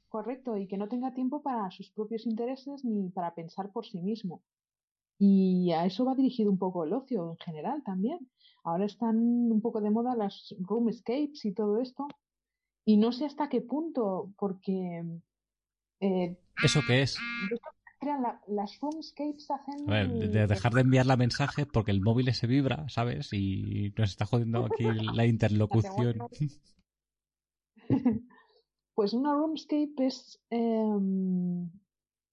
[0.07, 3.99] Correcto, y que no tenga tiempo para sus propios intereses ni para pensar por sí
[3.99, 4.41] mismo.
[5.19, 8.29] Y a eso va dirigido un poco el ocio en general también.
[8.63, 12.07] Ahora están un poco de moda las room escapes y todo esto.
[12.85, 15.03] Y no sé hasta qué punto, porque
[15.99, 17.17] eh, ¿Eso qué es?
[18.05, 21.89] Crean la- las room escapes hacen A ver, de- de dejar de enviarla mensajes porque
[21.89, 23.33] el móvil se vibra, ¿sabes?
[23.33, 24.83] Y nos está jodiendo aquí
[25.19, 26.27] la interlocución.
[28.93, 31.69] Pues una roomscape es em,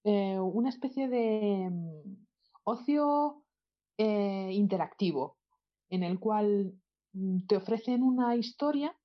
[0.05, 2.17] eh, una especie de em,
[2.63, 3.43] ocio
[3.97, 5.37] eh, interactivo
[5.89, 6.73] en el cual
[7.11, 8.95] mm, te ofrecen una historia,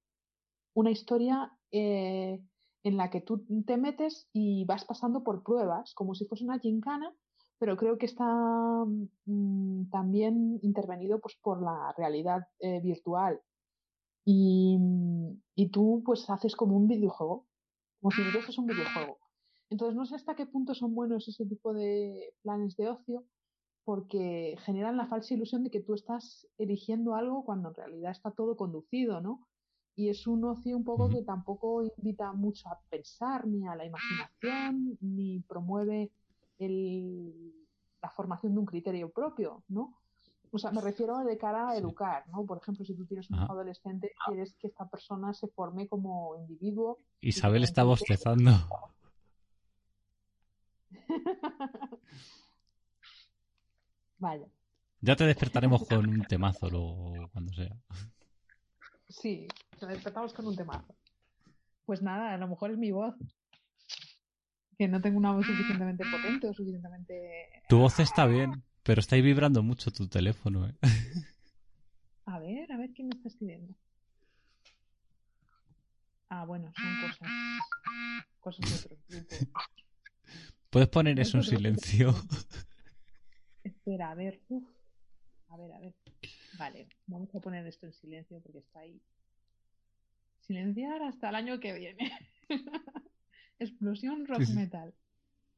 [0.75, 2.41] una historia eh,
[2.89, 6.59] en la que tú te metes y vas pasando por pruebas, como si fuese una
[6.59, 7.15] gincana,
[7.59, 13.41] pero creo que está mm, también intervenido pues, por la realidad eh, virtual.
[14.25, 14.79] Y,
[15.55, 17.47] y tú pues haces como un videojuego,
[18.01, 19.19] como si vivieses un videojuego.
[19.71, 23.25] Entonces no sé hasta qué punto son buenos ese tipo de planes de ocio,
[23.85, 28.31] porque generan la falsa ilusión de que tú estás eligiendo algo cuando en realidad está
[28.31, 29.48] todo conducido, ¿no?
[29.99, 33.85] Y es un ocio un poco que tampoco invita mucho a pensar, ni a la
[33.85, 36.13] imaginación, ni promueve
[36.61, 37.53] el-
[38.01, 39.99] la formación de un criterio propio, ¿no?
[40.53, 41.81] O sea, me refiero de cara a Sí.
[41.81, 42.47] educar, ¿no?
[42.47, 47.01] Por ejemplo, si tú tienes un adolescente, quieres que esta persona se forme como individuo.
[47.21, 48.53] Isabel está bostezando.
[54.19, 54.47] Vaya,
[55.01, 57.77] Ya te despertaremos con un temazo luego, cuando sea.
[59.09, 59.47] Sí,
[59.81, 60.95] nos despertamos con un temazo.
[61.85, 63.15] Pues nada, a lo mejor es mi voz.
[64.79, 67.63] Que no tengo una voz suficientemente potente o suficientemente...
[67.69, 70.75] Tu voz está bien, pero está ahí vibrando mucho tu teléfono, ¿eh?
[72.27, 73.75] A ver, a ver quién me está escribiendo.
[76.29, 77.29] Ah, bueno, son cosas.
[78.41, 79.61] Cosas de otro grupo.
[80.71, 82.15] ¿Puedes poner Eso en silencio?
[83.65, 84.43] Espera, a ver.
[84.49, 84.69] uf.
[85.49, 85.95] A ver, a ver.
[86.59, 89.01] Vale, vamos a poner esto en silencio porque está ahí.
[90.41, 92.11] Silenciar hasta el año que viene.
[93.59, 94.55] Explosión rock Sí, sí.
[94.55, 94.95] metal.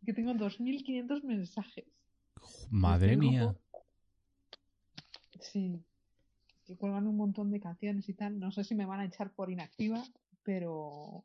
[0.04, 1.86] Que tengo 2.500 mensajes.
[2.70, 3.54] Madre mía.
[5.40, 5.82] Sí.
[6.66, 8.38] Que cuelgan un montón de canciones y tal.
[8.38, 10.02] No sé si me van a echar por inactiva,
[10.42, 11.24] pero.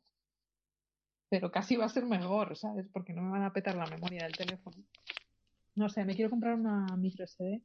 [1.28, 2.86] Pero casi va a ser mejor, ¿sabes?
[2.92, 4.76] Porque no me van a petar la memoria del teléfono.
[5.74, 7.62] No sé, me quiero comprar una micro SD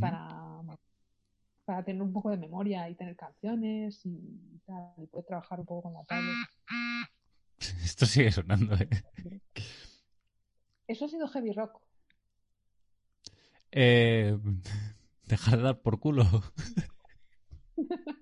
[0.00, 0.28] para,
[1.66, 5.66] para tener un poco de memoria y tener canciones y tal, y poder trabajar un
[5.66, 6.34] poco con la tablet.
[7.84, 8.88] Esto sigue sonando, ¿eh?
[10.86, 11.82] Eso ha sido heavy rock.
[13.72, 14.38] eh
[15.26, 16.24] dejar de dar por culo.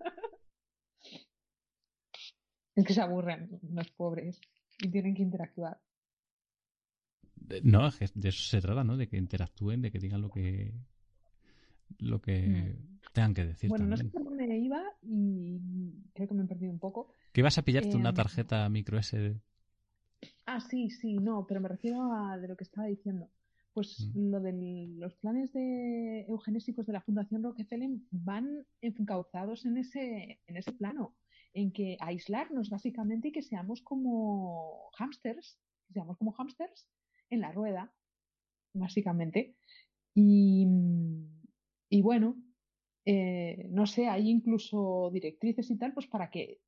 [2.76, 4.40] Es que se aburren los pobres
[4.80, 5.80] y tienen que interactuar.
[7.62, 8.96] No, es que de eso se trata, ¿no?
[8.96, 10.74] De que interactúen, de que digan lo que
[11.98, 12.76] lo que
[13.12, 15.60] tengan que decir Bueno, no sé por dónde iba y
[16.14, 17.08] creo que me he perdido un poco.
[17.32, 19.40] Que ibas a pillarte una Em, tarjeta micro SD.
[20.46, 23.30] Ah, sí, sí, no, pero me refiero a de lo que estaba diciendo.
[23.72, 24.30] pues Mm.
[24.30, 24.52] lo de
[24.98, 31.16] los planes de eugenésicos de la Fundación Rockefeller van encauzados en ese, en ese plano,
[31.54, 36.86] en que aislarnos básicamente y que seamos como hámsters, que seamos como hámsters
[37.30, 37.92] en la rueda,
[38.74, 39.56] básicamente.
[40.14, 40.68] Y,
[41.94, 42.36] y bueno,
[43.04, 46.58] eh, no sé, hay incluso directrices y tal, pues para que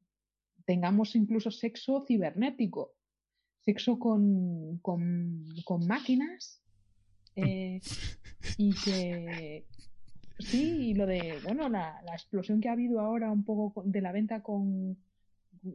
[0.64, 2.94] tengamos incluso sexo cibernético,
[3.64, 6.62] sexo con, con, con máquinas
[7.34, 7.80] eh,
[8.56, 9.66] y que
[10.38, 14.00] sí, y lo de, bueno, la, la, explosión que ha habido ahora un poco de
[14.00, 14.96] la venta con,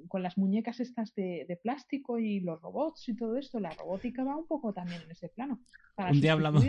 [0.07, 4.23] con las muñecas estas de, de, plástico y los robots y todo esto, la robótica
[4.23, 5.59] va un poco también en ese plano.
[5.93, 6.63] Para un día hablamos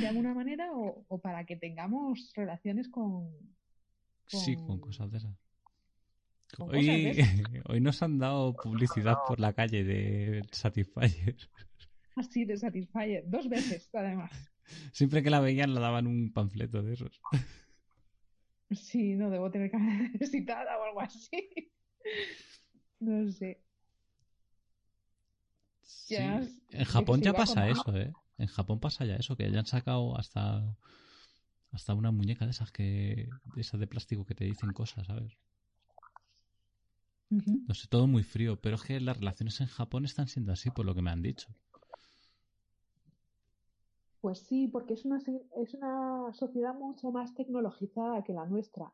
[0.00, 3.30] de alguna manera o, o, para que tengamos relaciones con,
[4.30, 4.40] con...
[4.40, 5.36] Sí, con cosas de esas.
[6.58, 7.16] Hoy,
[7.66, 11.36] hoy nos han dado publicidad por la calle de Satisfyer.
[12.16, 14.30] Así de Satisfyer, dos veces además.
[14.92, 17.20] Siempre que la veían la daban un panfleto de esos.
[18.70, 21.50] Sí, no debo tener cara necesitada o algo así.
[23.00, 23.60] No sé.
[25.82, 26.16] Sí.
[26.16, 28.12] En Japón ya pasa eso, ¿eh?
[28.40, 30.76] En Japón pasa ya eso, que hayan sacado hasta
[31.72, 35.36] hasta una muñeca de esas que de esas de plástico que te dicen cosas, ¿sabes?
[37.30, 37.64] Uh -huh.
[37.68, 40.70] No sé, todo muy frío, pero es que las relaciones en Japón están siendo así,
[40.70, 41.48] por lo que me han dicho.
[44.20, 45.18] Pues sí, porque es una,
[45.62, 48.92] es una sociedad mucho más tecnologizada que la nuestra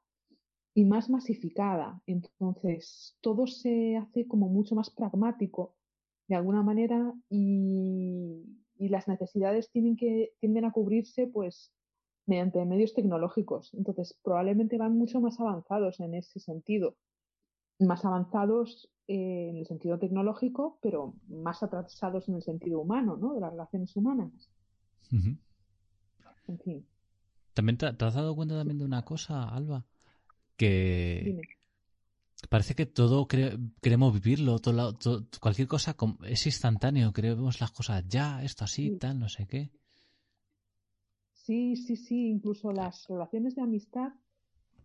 [0.75, 2.01] y más masificada.
[2.07, 5.75] Entonces, todo se hace como mucho más pragmático,
[6.29, 8.45] de alguna manera, y,
[8.79, 11.73] y las necesidades tienen que, tienden a cubrirse, pues,
[12.27, 13.73] mediante medios tecnológicos.
[13.75, 16.97] Entonces, probablemente van mucho más avanzados en ese sentido.
[17.79, 23.35] Más avanzados eh, en el sentido tecnológico, pero más atrasados en el sentido humano, ¿no?
[23.35, 24.51] De las relaciones humanas.
[25.13, 25.39] Uh -huh.
[26.49, 26.87] En fin.
[27.55, 29.85] ¿También te, te, has dado cuenta también de una cosa, Alba?
[30.57, 31.43] Que Dime.
[32.49, 38.05] Parece que todo cre queremos vivirlo, todo, todo, cualquier cosa es instantáneo, queremos las cosas
[38.09, 38.97] ya, esto así, Sí.
[38.99, 39.71] tal, no sé qué.
[41.33, 42.29] Sí, sí, sí.
[42.29, 44.13] Incluso las relaciones de amistad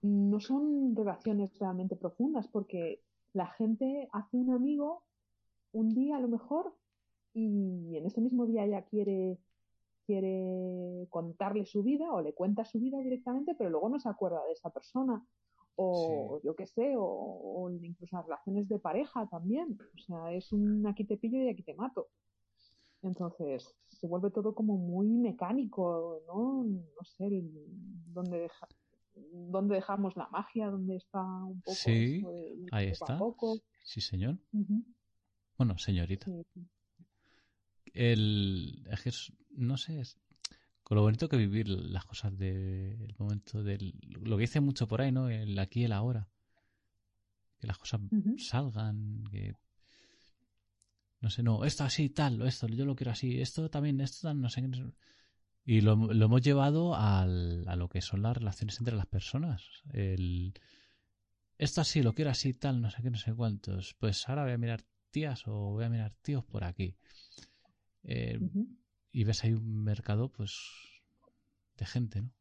[0.02, 3.02] no son relaciones realmente profundas porque
[3.34, 5.04] la gente hace un amigo
[5.74, 6.76] un día a lo mejor
[7.34, 9.40] y en ese mismo día ya quiere
[10.06, 14.44] quiere contarle su vida o le cuenta su vida directamente, pero luego no se acuerda
[14.46, 15.24] de esa persona.
[15.76, 16.46] O Sí.
[16.48, 19.78] yo qué sé, o, o incluso las relaciones de pareja también.
[19.96, 22.10] O sea, es un aquí te pillo y aquí te mato.
[23.04, 26.64] Entonces, se vuelve todo como muy mecánico, ¿no?
[26.64, 27.52] No sé, el-
[28.14, 28.68] dónde, deja,
[29.34, 33.18] dónde dejamos la magia, dónde está un poco Sí, eso de ahí está.
[33.18, 33.58] poco.
[33.84, 34.38] Sí, señor.
[35.58, 36.28] Bueno, señorita.
[36.54, 36.68] sí.
[37.94, 40.18] El, es que es- no sé, es
[40.92, 45.00] con lo bonito que vivir las cosas del momento del lo que dice mucho por
[45.00, 45.30] ahí, ¿no?
[45.30, 46.28] El aquí y el ahora.
[47.62, 48.02] Que las cosas
[48.36, 49.56] salgan, que
[51.22, 54.28] no sé, no, esto así, tal, o esto, yo lo quiero así, esto también, esto
[54.28, 54.70] tal, no sé qué.
[55.64, 59.64] Y lo, lo hemos llevado al, a lo que son las relaciones entre las personas.
[59.94, 60.54] El,
[61.58, 63.94] esto así, lo quiero así, tal, no sé qué, no sé cuántos.
[63.94, 66.98] Pues ahora voy a mirar tías o voy a mirar tíos por aquí.
[68.04, 68.38] Eh.
[69.12, 70.58] Y ves ahí un mercado, pues,
[71.78, 72.32] de gente, ¿no?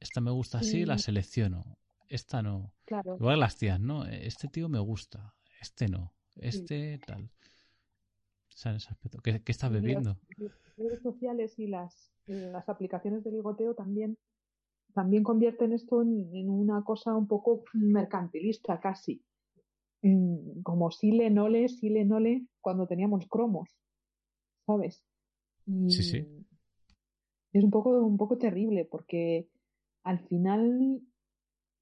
[0.00, 1.78] Esta me gusta así, la selecciono.
[2.08, 2.72] Esta no.
[2.84, 3.16] Claro.
[3.16, 4.04] Igual las tías, ¿no?
[4.04, 5.34] Este tío me gusta.
[5.60, 6.12] Este no.
[6.36, 7.24] Este tal.
[7.24, 9.18] O sea, en ese aspecto.
[9.22, 10.18] ¿Qué, qué estás las- bebiendo?
[10.36, 14.18] las redes sociales y las, eh, las aplicaciones de ligoteo también,
[14.92, 19.24] también convierten esto en, en una cosa un poco mercantilista casi.
[20.02, 23.70] Mm, Como sile, nole, sile, nole, cuando teníamos cromos,
[24.66, 25.02] ¿sabes?
[25.66, 26.26] Y Sí, sí.
[27.52, 29.48] Es un poco, un poco terrible porque
[30.02, 31.00] al final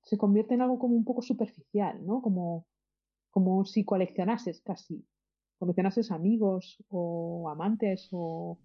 [0.03, 2.21] se convierte en algo como un poco superficial, ¿no?
[2.21, 2.67] Como,
[3.31, 5.05] como si coleccionases casi,
[5.59, 8.59] coleccionases amigos o amantes o,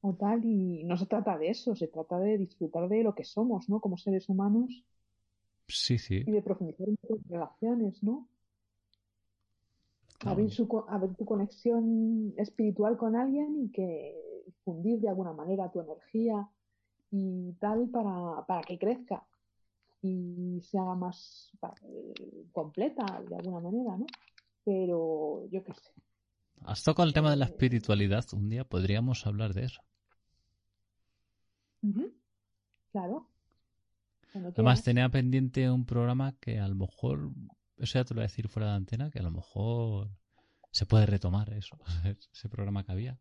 [0.00, 3.24] o tal, y no se trata de eso, se trata de disfrutar de lo que
[3.24, 3.80] somos, ¿no?
[3.80, 4.84] Como seres humanos
[5.68, 6.22] Sí, sí.
[6.26, 8.28] y de profundizar en nuestras relaciones, ¿no?
[10.18, 10.36] Claro.
[10.36, 14.14] Abrir, su, co- abrir tu conexión espiritual con alguien y que
[14.64, 16.48] fundir de alguna manera tu energía
[17.10, 19.22] y tal para, para que crezca
[20.02, 21.50] y se haga más
[22.52, 24.06] completa de alguna manera, ¿no?
[24.64, 25.90] Pero yo qué sé.
[26.64, 28.24] Has tocado el tema de la Eh, espiritualidad.
[28.32, 29.80] Un día podríamos hablar de eso.
[32.92, 33.26] Claro.
[34.34, 37.30] Además, tenía pendiente un programa que a lo mejor,
[37.78, 40.10] eso ya te lo voy a decir fuera de antena, que a lo mejor
[40.72, 41.78] se puede retomar eso,
[42.32, 43.18] ese programa que había.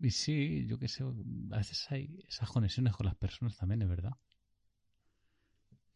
[0.00, 3.88] Y sí, yo qué sé, a veces hay esas conexiones con las personas también, es
[3.88, 4.12] verdad.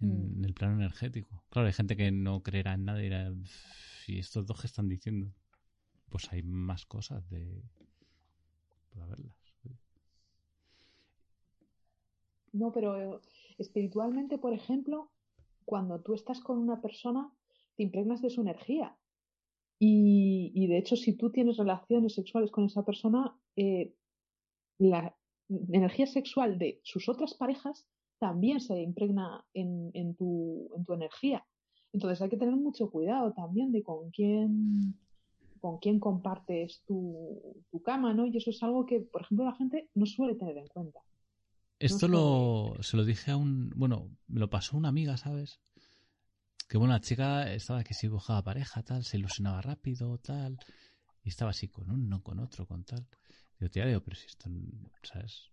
[0.00, 0.44] En, Mm.
[0.44, 1.44] el plano energético.
[1.50, 3.32] Claro, hay gente que no creerá en nada y dirá,
[4.04, 5.32] si estos dos que están diciendo,
[6.10, 7.62] pues hay más cosas de...
[8.90, 9.34] para verlas.
[12.52, 13.20] No, pero
[13.58, 15.10] espiritualmente, por ejemplo,
[15.64, 17.32] cuando tú estás con una persona,
[17.76, 18.96] te impregnas de su energía.
[19.78, 23.94] Y, y de hecho, si tú tienes relaciones sexuales con esa persona, eh,
[24.78, 25.16] la
[25.48, 27.86] energía sexual de sus otras parejas
[28.18, 31.44] también se impregna en, tu, en tu energía.
[31.92, 34.98] Entonces hay que tener mucho cuidado también de con quién,
[35.60, 38.26] con quién compartes tu, tu cama, ¿no?
[38.26, 41.00] Y eso es algo que, por ejemplo, la gente no suele tener en cuenta.
[41.78, 43.70] Esto lo, se lo dije a un...
[43.76, 45.60] Bueno, me lo pasó una amiga, ¿sabes?
[46.68, 50.58] Que bueno, la chica estaba que si buscaba pareja, tal, se ilusionaba rápido, tal,
[51.22, 53.06] y estaba así con uno, con otro, con tal.
[53.58, 54.50] Digo, tía, digo, pero si esto,
[55.02, 55.50] ¿sabes?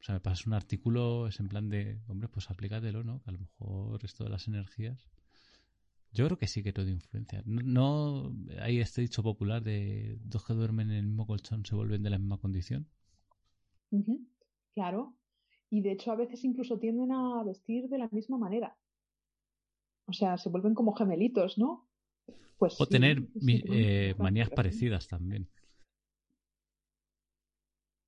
[0.00, 3.22] O sea, me pasas un artículo, es en plan de, hombre, pues aplícatelo, ¿no?
[3.22, 5.10] Que a lo mejor esto de las energías.
[6.12, 7.42] Yo creo que sí que todo influencia.
[7.44, 11.74] No, no hay este dicho popular de dos que duermen en el mismo colchón se
[11.74, 12.88] vuelven de la misma condición.
[14.74, 15.14] Claro.
[15.70, 18.76] Y de hecho a veces incluso tienden a vestir de la misma manera.
[20.06, 21.88] O sea, se vuelven como gemelitos, ¿no?
[22.58, 25.48] Pues O sí, tener sí, eh, manías parecidas también.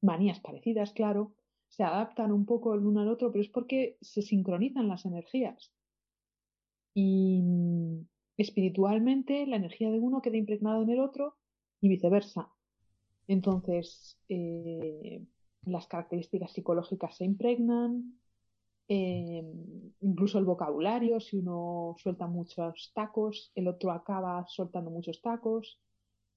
[0.02, 1.32] Manías parecidas, claro.
[1.68, 5.72] Se adaptan un poco el uno al otro, pero es porque se sincronizan las energías.
[6.94, 7.42] Y
[8.36, 11.36] espiritualmente la energía de uno queda impregnada en el otro
[11.80, 12.50] y viceversa.
[13.28, 15.24] Entonces, eh,
[15.64, 18.18] las características psicológicas se impregnan,
[18.88, 19.44] eh,
[20.00, 25.78] incluso el vocabulario, si uno suelta muchos tacos, el otro acaba soltando muchos tacos,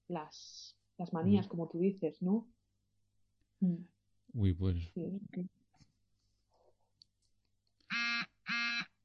[0.08, 1.50] las, las manías, Mm.
[1.50, 2.48] como tú dices, ¿no?
[3.60, 3.84] Mm,
[4.34, 4.92] Uy, pues.
[4.94, 5.02] sí,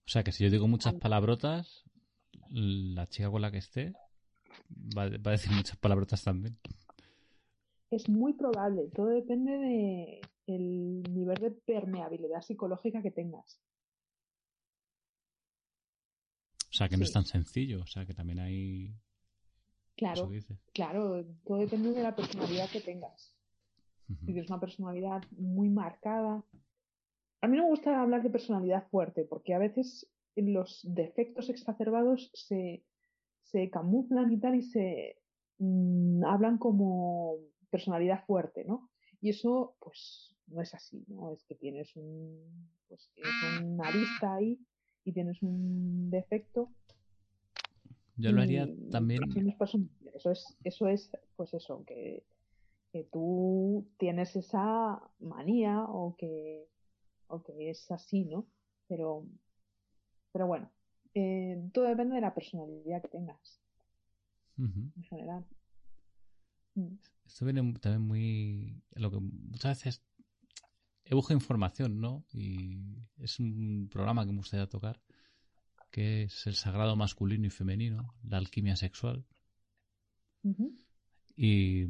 [0.06, 1.84] O sea, que si yo digo muchas palabrotas,
[2.50, 3.92] la chica con la que esté
[4.96, 6.58] va, va a decir muchas palabrotas también.
[7.90, 13.60] Es muy probable, todo depende de el nivel de permeabilidad psicológica que tengas.
[16.70, 17.82] O sea, que no es tan sencillo.
[17.82, 18.94] O sea, que también hay.
[19.96, 20.30] Claro,
[20.72, 23.36] claro, todo depende de la personalidad que tengas.
[24.06, 24.26] Si Ujú.
[24.26, 26.44] tienes una personalidad muy marcada.
[27.42, 32.30] A mí no me gusta hablar de personalidad fuerte, porque a veces los defectos exacerbados
[32.34, 32.84] se,
[33.42, 35.18] se camuflan y tal y se
[35.58, 37.36] mm, hablan como
[37.70, 38.90] personalidad fuerte, ¿no?
[39.20, 41.32] Y eso, pues, no es así, ¿no?
[41.32, 44.58] Es que tienes un, pues, tienes una lista ahí
[45.04, 46.70] y tienes un defecto
[48.16, 49.22] Yo lo haría y- también.
[49.34, 49.88] y no es personal.
[50.14, 52.24] Eso es, eso es, pues eso, que,
[52.92, 56.66] que tú tienes esa manía o que,
[57.28, 58.46] o que es así, ¿no?
[58.88, 59.24] Pero,
[60.32, 60.70] pero bueno,
[61.14, 63.60] eh, todo depende de la personalidad que tengas
[64.96, 65.44] en general.
[66.76, 66.96] Mm,
[67.26, 68.82] Esto viene también muy.
[68.92, 70.02] Lo que muchas veces
[71.04, 72.24] he buscado información, ¿no?
[72.32, 72.78] Y
[73.18, 75.00] es un programa que me gustaría tocar,
[75.90, 79.24] que es el sagrado masculino y femenino, la alquimia sexual.
[81.36, 81.86] Y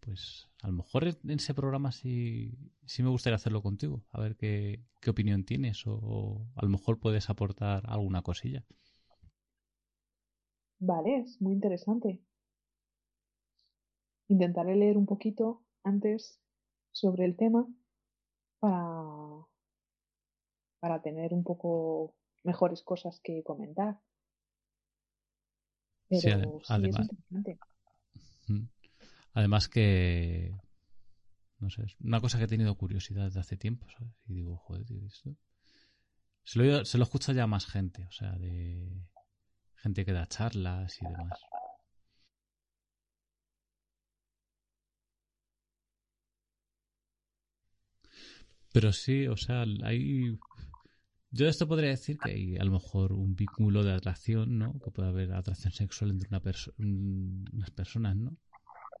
[0.00, 2.52] pues a lo mejor en ese programa sí,
[2.86, 6.70] sí me gustaría hacerlo contigo, a ver qué, qué opinión tienes o, o a lo
[6.70, 8.64] mejor puedes aportar alguna cosilla.
[10.80, 12.20] Vale, es muy interesante.
[14.30, 16.40] Intentaré leer un poquito antes
[16.92, 17.66] sobre el tema
[18.60, 19.44] para,
[20.78, 22.14] para tener un poco
[22.44, 24.00] mejores cosas que comentar.
[26.08, 26.30] Pero Sí,
[26.68, 27.08] además.
[29.32, 30.56] Además que,
[31.58, 34.14] no sé, es una cosa que he tenido curiosidad desde hace tiempo, ¿sabes?
[34.26, 35.36] Y digo, joder, tío, esto...
[36.44, 39.08] Se lo, se lo escucha ya más gente, o sea, de
[39.74, 41.40] gente que da charlas y demás.
[48.72, 50.38] Pero sí, o sea, hay...
[51.32, 54.78] Yo de esto podría decir que hay a lo mejor un vínculo de atracción, ¿no?
[54.80, 58.36] Que puede haber atracción sexual entre una perso- un- unas personas, ¿no?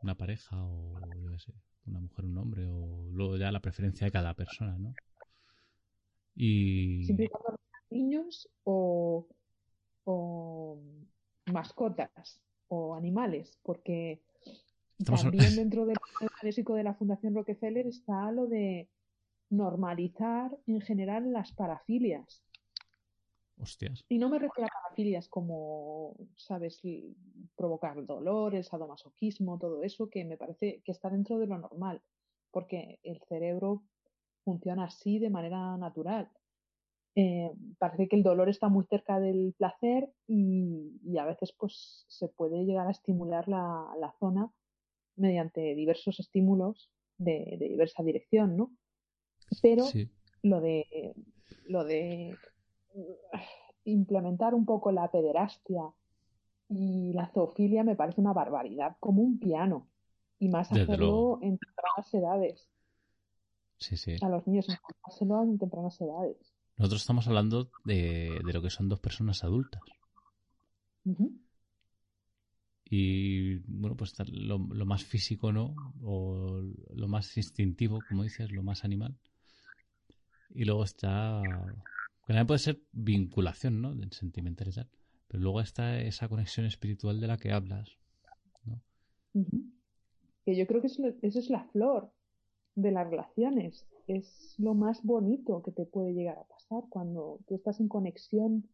[0.02, 0.94] Una pareja o,
[1.24, 1.52] yo qué sé,
[1.86, 4.94] una mujer, un hombre, o luego ya la preferencia de cada persona, ¿no?
[6.36, 7.04] Y...
[7.04, 7.28] Siempre
[7.90, 9.26] niños o,
[10.04, 10.80] o
[11.52, 14.22] mascotas o animales, porque
[14.98, 15.96] Estamos también dentro del
[16.76, 18.88] de la Fundación Rockefeller está lo de
[19.50, 22.42] normalizar en general las parafilias.
[23.58, 24.04] Hostias.
[24.08, 26.80] Y no me refiero a parafilias como, sabes,
[27.56, 32.00] provocar dolor, el sadomasoquismo, todo eso, que me parece que está dentro de lo normal,
[32.50, 33.82] porque el cerebro
[34.44, 36.30] funciona así de manera natural.
[37.16, 42.06] Eh, parece que el dolor está muy cerca del placer y, y a veces pues
[42.08, 44.50] se puede llegar a estimular la, la zona
[45.16, 48.70] mediante diversos estímulos de, de diversa dirección, ¿no?
[49.62, 50.08] Pero Sí.
[50.42, 51.14] lo de
[51.68, 52.36] lo de
[53.84, 55.82] implementar un poco la pederastia
[56.68, 59.88] y la zoofilia me parece una barbaridad, como un piano.
[60.38, 61.38] Y más Desde hacerlo luego.
[61.42, 62.68] en tempranas edades.
[63.78, 64.16] Sí, sí.
[64.22, 66.36] A los niños enseñárselo en tempranas edades.
[66.76, 69.82] Nosotros estamos hablando de, de lo que son dos personas adultas.
[72.92, 75.74] Y bueno, pues lo, lo más físico, ¿no?
[76.02, 76.62] O
[76.94, 79.16] lo más instintivo, como dices, lo más animal.
[80.52, 81.68] Y luego está.
[82.26, 83.94] Que también puede ser vinculación, ¿no?
[83.94, 84.88] De sentimental y tal.
[85.28, 87.96] Pero luego está esa conexión espiritual de la que hablas.
[89.32, 89.62] Ujú.
[90.44, 92.10] Que yo creo que eso es la flor
[92.74, 93.86] de las relaciones.
[94.06, 98.68] Es lo más bonito que te puede llegar a pasar cuando tú estás en conexión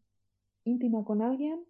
[0.65, 1.63] íntima con alguien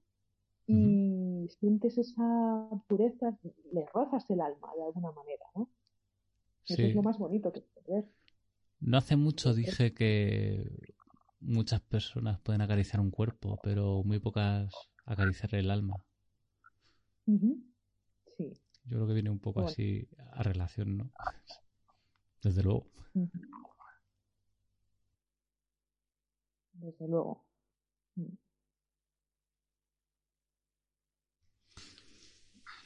[0.69, 3.37] y sientes esa pureza,
[3.73, 5.69] le rozas el alma de alguna manera, ¿no?
[6.65, 6.83] Eso Sí.
[6.83, 8.13] es lo más bonito que puedes ver.
[8.87, 10.95] No hace mucho dije que
[11.41, 14.72] muchas personas pueden acariciar un cuerpo, pero muy pocas
[15.05, 15.97] acariciar el alma.
[17.26, 18.53] Sí.
[18.84, 19.72] Yo creo que viene un poco Bueno.
[19.72, 21.11] así a relación, ¿no?
[22.45, 22.87] Desde luego.
[26.74, 27.45] Desde luego.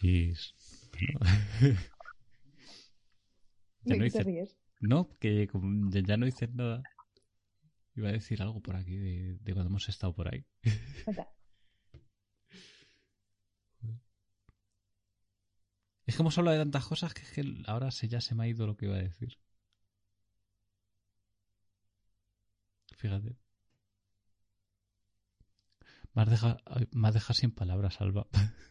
[0.00, 0.32] Y
[0.92, 1.20] bueno,
[3.84, 4.50] ya ¿De no hice?
[4.80, 5.48] No, que
[6.06, 6.82] ya no hice nada.
[7.94, 10.44] Iba a decir algo por aquí de, de cuando hemos estado por ahí.
[16.10, 18.42] Es que hemos hablado de tantas cosas que, es que ahora se, ya se me
[18.42, 19.38] ha ido lo que iba a decir.
[22.96, 23.36] Fíjate.
[26.14, 28.26] Me has dejado, ay, me has dejado sin palabras, Alba.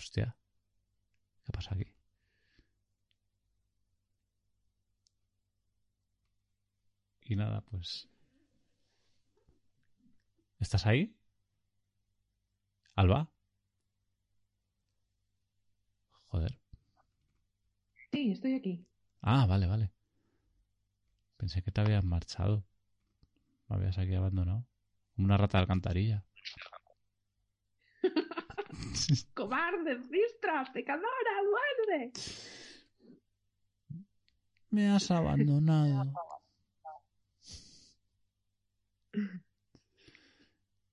[0.00, 0.34] Hostia.
[1.44, 1.84] ¿Qué pasa aquí?
[7.22, 8.08] Y nada, pues.
[10.58, 11.14] ¿Estás ahí?
[12.96, 13.28] ¿Alba?
[16.28, 16.58] Joder.
[18.10, 18.86] Sí, estoy aquí.
[19.20, 19.92] Ah, vale, vale.
[21.36, 22.64] Pensé que te habías marchado.
[23.68, 24.66] Me habías aquí abandonado.
[25.14, 26.24] Como una rata de alcantarilla.
[29.34, 32.12] ¡Cobarde, fistra, pecadora, duerde!
[34.70, 36.12] Me has abandonado.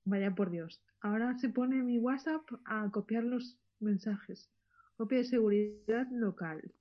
[0.06, 0.82] Vaya por Dios.
[1.02, 4.50] Ahora se pone mi WhatsApp a copiar los mensajes.
[4.96, 6.74] Copia de seguridad local.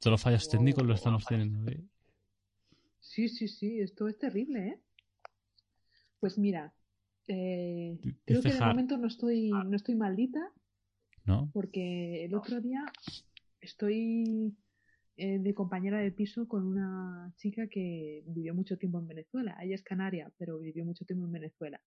[0.00, 1.70] Todos los fallos técnicos lo estamos teniendo.
[1.70, 1.84] ¿eh?
[3.00, 4.80] Sí, sí, sí, esto es terrible, ¿eh?
[6.18, 6.74] Pues mira,
[7.26, 10.52] eh, creo que de momento no estoy, no estoy maldita
[11.24, 11.50] ¿No?
[11.52, 12.84] porque el otro día
[13.60, 14.54] estoy
[15.16, 19.56] eh, de compañera de piso con una chica que vivió mucho tiempo en Venezuela.
[19.62, 21.80] Ella es canaria, pero vivió mucho tiempo en Venezuela.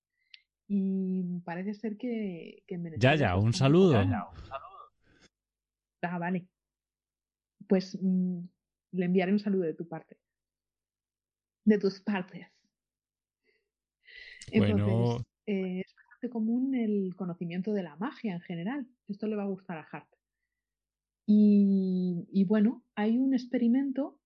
[0.68, 3.16] Y parece ser que, que en Ya, Venezuela...
[3.16, 4.32] ya, pues, un están saludo.
[6.02, 6.48] Ah, vale.
[7.68, 8.40] Pues mm,
[8.94, 10.18] le enviaré un saludo de tu parte.
[11.66, 12.48] De tus partes.
[14.56, 14.78] Bueno.
[14.78, 18.88] Entonces, eh, es bastante común el conocimiento de la magia en general.
[19.08, 20.10] Esto le va a gustar a Hart.
[21.26, 24.20] Y, y bueno, hay un experimento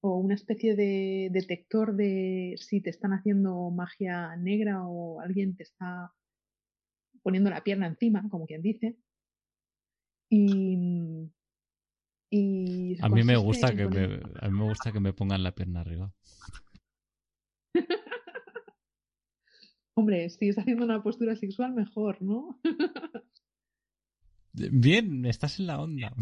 [0.00, 5.62] o una especie de detector de si te están haciendo magia negra o alguien te
[5.62, 6.12] está
[7.22, 8.98] poniendo la pierna encima, como quien dice.
[10.28, 11.30] Y,
[12.30, 15.54] y A mí me gusta que me, a mí me gusta que me pongan la
[15.54, 16.12] pierna arriba.
[19.96, 22.58] Hombre, si estás haciendo una postura sexual, mejor, ¿no?
[24.52, 26.14] Bien, estás en la onda.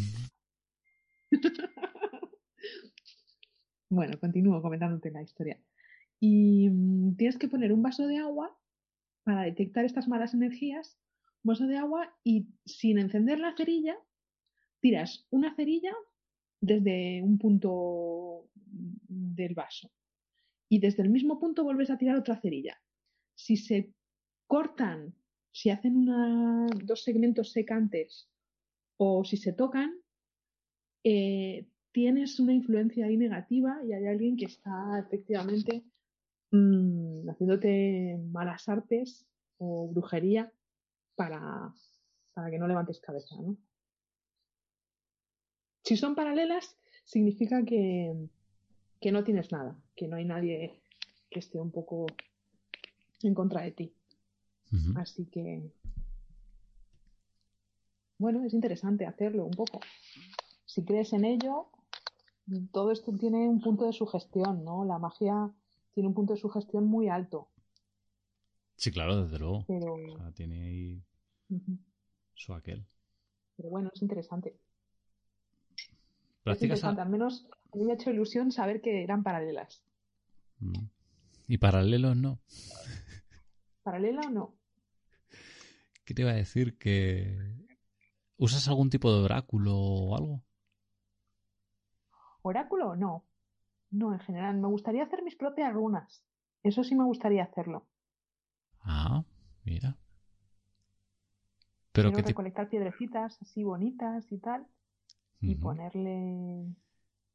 [3.92, 5.60] Bueno, continúo comentándote la historia.
[6.18, 8.58] Y mm, tienes que poner un vaso de agua
[9.22, 10.98] para detectar estas malas energías,
[11.44, 13.94] un vaso de agua y sin encender la cerilla,
[14.80, 15.92] tiras una cerilla
[16.62, 19.90] desde un punto del vaso
[20.70, 22.80] y desde el mismo punto vuelves a tirar otra cerilla.
[23.42, 23.92] Si se
[24.46, 25.16] cortan,
[25.50, 28.30] si hacen una, dos segmentos secantes
[28.98, 29.98] o si se tocan,
[31.02, 35.82] eh, tienes una influencia ahí negativa y hay alguien que está efectivamente
[36.52, 39.26] mm, haciéndote malas artes
[39.58, 40.52] o brujería
[41.16, 41.74] para,
[42.34, 43.56] para que no levantes cabeza, ¿no?
[45.82, 48.14] Si son paralelas, significa que,
[49.00, 50.80] que no tienes nada, que no hay nadie
[51.28, 52.06] que esté un poco
[53.28, 53.92] en contra de ti.
[54.96, 55.70] Así que,
[58.18, 59.80] bueno, es interesante hacerlo un poco.
[60.64, 61.68] Si crees en ello,
[62.72, 64.84] todo esto tiene un punto de sugestión, ¿no?
[64.84, 65.50] La magia
[65.94, 67.48] tiene un punto de sugestión muy alto,
[68.76, 69.64] Sí, claro, desde luego.
[69.68, 71.02] pero, O sea, tiene ahí
[72.34, 72.84] su aquel.
[73.56, 74.56] pero bueno, es interesante.
[75.76, 75.88] Es
[76.42, 79.82] ¿Practicas interesante, a- al menos a mí me ha hecho ilusión saber que eran paralelas.
[80.58, 80.86] Mm.
[81.48, 82.40] Y paralelos no.
[83.82, 84.54] ¿Paralela o no?
[86.04, 86.78] ¿Qué te iba a decir?
[86.78, 87.56] ¿Que
[88.36, 90.44] usas algún tipo de oráculo o algo?
[92.42, 93.24] ¿Oráculo o no?
[93.90, 94.58] No, en general.
[94.58, 96.24] Me gustaría hacer mis propias runas.
[96.62, 97.86] Eso sí me gustaría hacerlo.
[98.80, 99.24] Ah,
[99.64, 99.96] mira.
[101.92, 102.28] Pero Quiero que te...
[102.30, 104.66] recolectar piedrecitas así bonitas y tal.
[105.40, 106.66] Y ponerle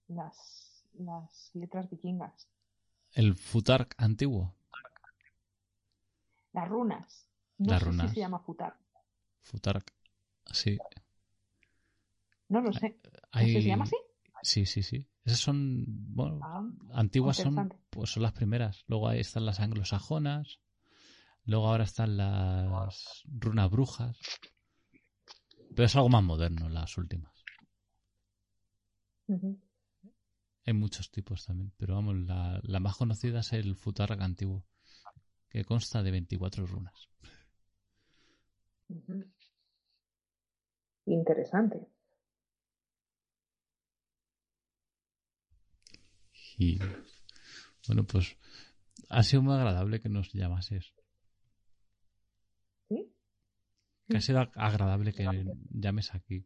[0.07, 2.47] las, las letras vikingas.
[3.13, 4.55] El futark antiguo.
[6.51, 7.25] Las runas.
[7.57, 8.09] No Las sé runas.
[8.09, 8.77] si se llama futar.
[9.41, 9.91] Futark.
[10.53, 10.77] Sí.
[12.49, 12.99] No lo sé.
[13.03, 13.53] ¿No Hay...
[13.53, 13.95] ¿Se llama así?
[14.43, 15.07] Sí, sí, sí.
[15.25, 18.83] Esas son, bueno, Ah, antiguas son, pues son las primeras.
[18.87, 20.59] Luego ahí están las anglosajonas.
[21.45, 24.17] Luego ahora están las runas brujas.
[25.73, 27.31] Pero es algo más moderno, las últimas.
[29.27, 29.57] ujú.
[30.67, 31.73] Hay muchos tipos también.
[31.77, 34.63] Pero vamos, la, la más conocida es el futark antiguo.
[35.49, 37.09] Que consta de 24 runas.
[41.05, 41.87] Interesante.
[46.57, 46.79] Y
[47.87, 48.35] bueno, pues
[49.09, 50.93] ha sido muy agradable que nos llamases.
[52.89, 53.13] ¿Sí?
[54.07, 55.25] Que ha sido ag- agradable que
[55.69, 56.45] llames aquí.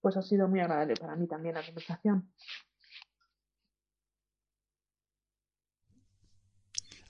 [0.00, 2.30] Pues ha sido muy agradable para mí también la conversación.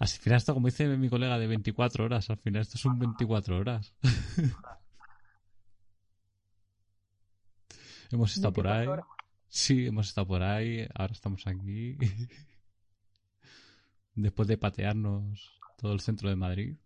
[0.05, 2.29] Al final esto, como dice mi colega, de 24 horas.
[2.29, 3.95] Al final esto son 24 horas.
[8.13, 8.87] hemos estado por 24 ahí.
[8.87, 9.07] horas.
[9.49, 10.87] Sí, hemos estado por ahí.
[10.95, 11.97] Ahora estamos aquí.
[14.15, 16.77] Después de patearnos todo el centro de Madrid.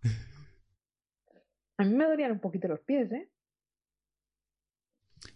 [1.78, 3.28] A mí me dolían un poquito los pies, ¿eh?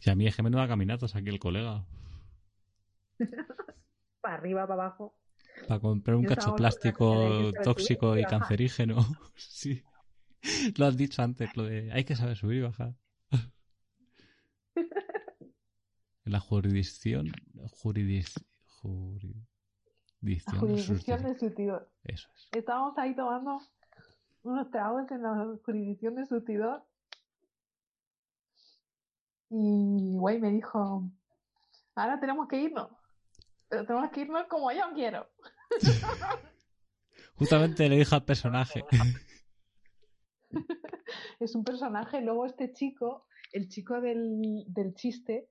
[0.02, 1.84] Y a mí es que menuda caminatas aquí el colega.
[4.20, 5.16] Para arriba, para abajo.
[5.66, 8.96] Para comprar un cacho plástico tóxico y cancerígeno.
[9.36, 9.82] Sí.
[10.76, 12.94] Lo has dicho antes, lo de hay que saber subir y bajar.
[14.74, 14.82] En
[16.32, 17.30] la jurisdicción.
[17.70, 18.34] Juridis,
[18.80, 20.54] jurisdicción.
[20.54, 21.90] La jurisdicción de surtidor.
[22.02, 22.48] Eso es.
[22.52, 23.60] Estábamos ahí tomando
[24.42, 26.84] unos tragos en la jurisdicción de surtidor.
[29.50, 31.08] Y güey me dijo,
[31.94, 32.88] ahora tenemos que irnos.
[33.72, 35.26] Pero tenemos que irnos como yo quiero.
[37.36, 38.84] Justamente le dije al personaje.
[41.40, 42.20] Es un personaje.
[42.20, 45.48] Luego este chico, el chico del, del chiste,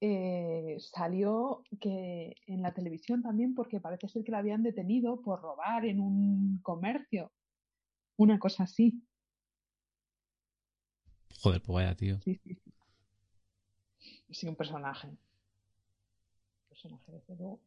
[0.00, 5.40] eh, salió que en la televisión también porque parece ser que lo habían detenido por
[5.40, 7.32] robar en un comercio.
[8.16, 9.02] Una cosa así.
[11.40, 12.20] Joder, pues vaya tío.
[12.20, 12.72] Sí, sí, sí.
[14.30, 15.18] Sí, un personaje.
[16.76, 17.58] Personaje, desde luego.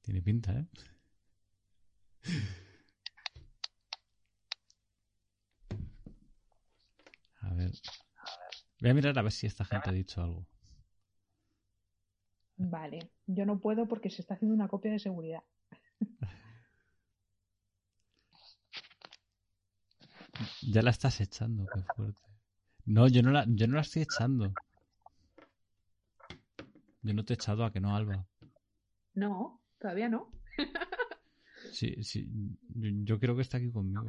[0.00, 0.66] Tiene pinta, ¿eh?
[7.42, 7.72] A ver.
[8.80, 10.46] Voy a mirar a ver si esta gente ha dicho algo.
[12.56, 15.42] Vale, yo no puedo porque se está haciendo una copia de seguridad.
[20.62, 22.22] Ya la estás echando, qué fuerte.
[22.86, 24.54] No, yo no la, yo no la estoy echando.
[27.02, 28.26] Yo no te he echado a que no, Alba.
[29.14, 30.30] No, todavía no.
[31.72, 32.28] Sí, sí.
[32.74, 34.02] Yo, yo creo que está aquí conmigo.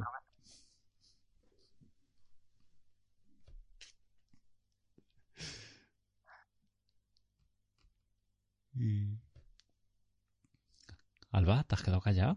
[8.74, 9.18] Y...
[11.30, 12.34] Alba, ¿te has quedado callado?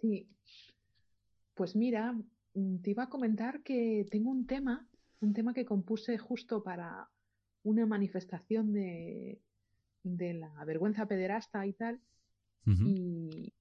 [0.00, 0.28] Sí.
[1.54, 2.14] Pues mira,
[2.52, 4.88] te iba a comentar que tengo un tema,
[5.20, 7.08] un tema que compuse justo para
[7.64, 9.40] una manifestación de,
[10.04, 12.00] de la vergüenza pederasta y tal,
[12.66, 13.52] y,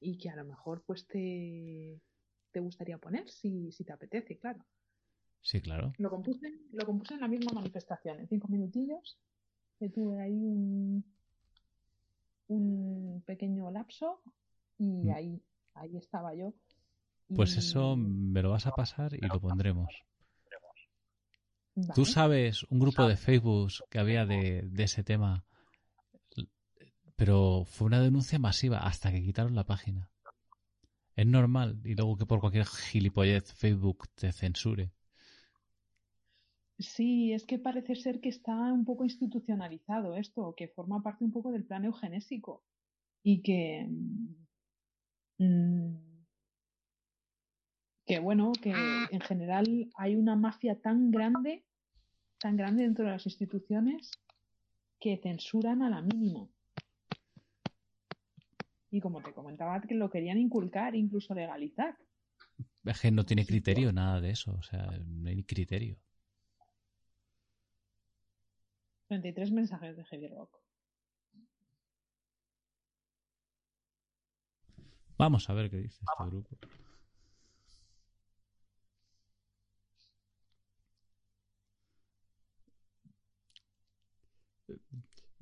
[0.00, 2.00] y que a lo mejor pues te,
[2.50, 4.64] te gustaría poner si, si te apetece, claro.
[5.40, 5.92] Sí, claro.
[5.98, 9.18] Lo compuse, lo compuse en la misma manifestación, en cinco minutillos.
[9.78, 11.04] Que tuve ahí un,
[12.48, 14.22] un pequeño lapso
[14.78, 15.10] y Mm.
[15.10, 15.42] ahí,
[15.74, 16.54] ahí estaba yo.
[17.34, 19.90] Pues Y- eso me lo vas a pasar y lo pondremos.
[21.76, 21.92] Vale.
[21.94, 25.44] ¿Tú sabes un grupo de Facebook que había de, de ese tema?
[27.16, 30.10] Pero fue una denuncia masiva hasta que quitaron la página.
[31.16, 31.80] Es normal.
[31.84, 34.92] Y luego que por cualquier gilipollez Facebook te censure.
[36.78, 41.30] Sí, es que parece ser que está un poco institucionalizado esto, que forma parte un
[41.30, 42.64] poco del plan eugenésico
[43.22, 43.86] y que,
[45.38, 45.94] mm,
[48.06, 51.64] que bueno, que en general hay una mafia tan grande,
[52.38, 54.10] tan grande dentro de las instituciones
[55.00, 56.48] que censuran a la mínima.
[58.90, 61.96] Y como te comentaba, que lo querían inculcar, incluso legalizar.
[62.84, 64.54] Es que no tiene criterio nada de eso.
[64.54, 65.98] O sea, no hay criterio.
[69.08, 70.58] 33 mensajes de Heavy Rock.
[75.16, 76.56] Vamos a ver qué dice este grupo.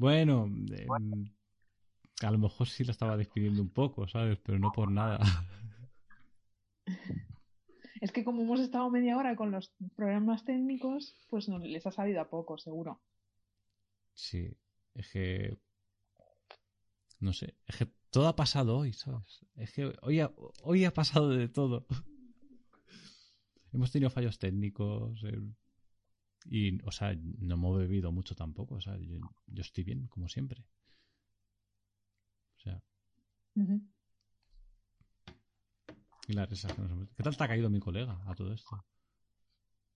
[0.03, 1.33] Bueno, em,
[2.23, 4.37] a lo mejor sí lo estaba despidiendo un poco, ¿sabes?
[4.43, 5.21] Pero no por nada.
[8.01, 11.93] Es que como hemos estado media hora con los programas técnicos, pues no les ha
[11.93, 13.01] sabido a poco, seguro.
[14.13, 14.51] Sí,
[14.95, 15.61] es que...
[17.21, 19.47] No sé, es que todo ha pasado hoy, ¿sabes?
[19.55, 20.33] Es que hoy ha,
[20.65, 21.87] hoy ha pasado de todo.
[23.73, 25.39] Hemos tenido fallos técnicos eh,
[26.47, 30.29] y, o sea, no hemos bebido mucho tampoco, o sea, yo, yo estoy bien, como
[30.29, 30.65] siempre.
[32.57, 32.83] O sea,
[36.29, 36.35] y
[36.75, 38.85] que nos hemos- ¿Qué tal te ha caído mi colega a todo esto?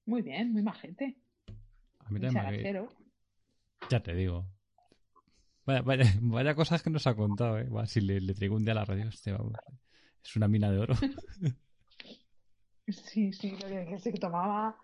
[0.07, 1.19] Muy bien, muy majete.
[1.99, 2.89] A mí también me caído-.
[3.91, 4.47] Ya te digo.
[5.65, 7.69] Vaya, vaya, vaya cosas que nos ha contado, ¿eh?
[7.69, 9.53] Va, si le, le traigo un día a la radio, este, vamos,
[10.23, 10.95] es una mina de oro.
[12.89, 14.79] Sí, sí, lo que que se tomaba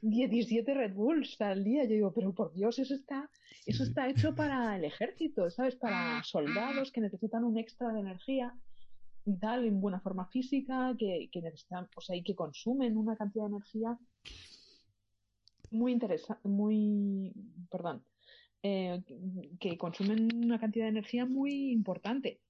[0.00, 1.84] 17 Red Bulls al día.
[1.84, 3.30] Yo digo, pero por Dios, eso está,
[3.66, 5.76] eso está hecho para el ejército, ¿sabes?
[5.80, 8.54] Para soldados que necesitan un extra de energía
[9.24, 13.16] y tal, en buena forma física, que, que necesitan, o sea, y que consumen una
[13.16, 13.98] cantidad de energía
[15.70, 17.32] muy interesante, muy,
[17.70, 18.02] perdón,
[18.62, 19.02] eh,
[19.60, 22.40] que consumen una cantidad de energía muy importante.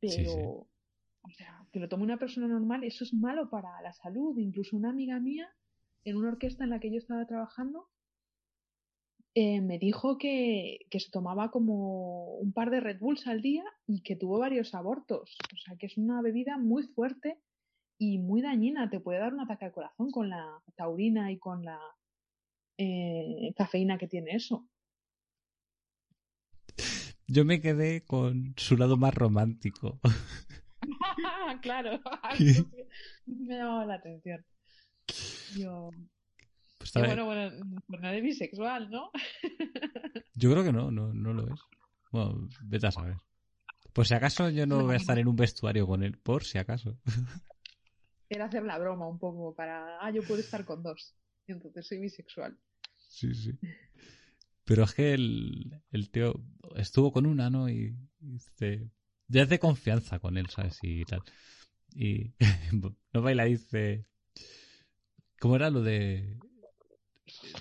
[0.00, 0.40] Pero, Sí, sí.
[0.40, 4.36] o sea, que lo tome una persona normal, eso es malo para la salud.
[4.38, 5.48] Incluso una amiga mía,
[6.04, 7.88] en una orquesta en la que yo estaba trabajando,
[9.34, 13.64] eh, me dijo que, que se tomaba como un par de Red Bulls al día
[13.86, 15.36] y que tuvo varios abortos.
[15.54, 17.38] O sea, que es una bebida muy fuerte
[17.98, 18.90] y muy dañina.
[18.90, 21.80] Te puede dar un ataque al corazón con la taurina y con la
[22.76, 24.68] eh, cafeína que tiene eso.
[27.26, 30.00] Yo me quedé con su lado más romántico.
[31.62, 32.00] claro,
[33.26, 34.44] me ha llamado la atención.
[35.56, 35.90] Yo,
[36.78, 37.50] Pues, está- bueno, bueno,
[37.86, 39.10] pues bisexual, ¿no?
[40.34, 41.60] Yo creo que no, no, no lo es.
[42.10, 43.16] Bueno, vete a saber.
[43.92, 46.58] Por si acaso yo no voy a estar en un vestuario con él, por si
[46.58, 46.98] acaso.
[48.28, 51.14] Era hacer la broma un poco para, ah, yo puedo estar con dos.
[51.46, 52.58] Y entonces soy bisexual.
[52.96, 53.52] Sí, sí.
[54.64, 56.34] Pero es que el, el tío
[56.76, 57.68] estuvo con una, ¿no?
[57.68, 58.90] Y, y dice,
[59.28, 60.78] ya es de confianza con él, ¿sabes?
[60.82, 61.22] Y tal.
[61.94, 62.32] Y
[63.12, 64.06] no baila, dice,
[65.42, 66.38] ¿cómo era lo de...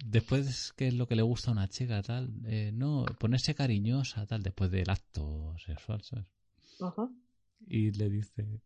[0.05, 2.29] Después, ¿qué es lo que le gusta a una chica, tal?
[2.45, 6.27] Eh, no, ponerse cariñosa, tal, después del acto sexual, ¿sabes?
[6.79, 7.09] Ajá.
[7.65, 8.61] Y le dice,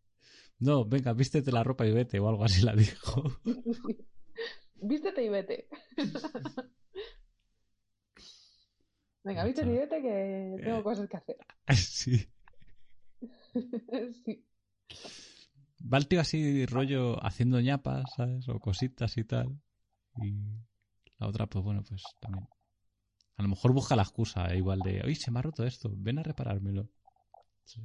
[0.58, 3.24] no, venga, vístete la ropa y vete, o algo así la dijo.
[4.82, 5.68] Vístete y vete.
[9.24, 9.46] Venga, Macho.
[9.46, 10.82] vístete y vete que tengo Eh.
[10.82, 11.36] cosas que hacer.
[11.74, 12.28] sí.
[14.24, 14.44] sí.
[15.92, 18.48] Va el tío así, rollo, haciendo ñapas, ¿sabes?
[18.48, 19.60] O cositas y tal.
[20.20, 20.34] Y
[21.18, 22.48] la otra, pues bueno, pues también.
[23.36, 25.90] A lo mejor busca la excusa, eh, igual de, oye, se me ha roto esto,
[25.94, 26.88] ven a reparármelo.
[27.64, 27.82] Sí.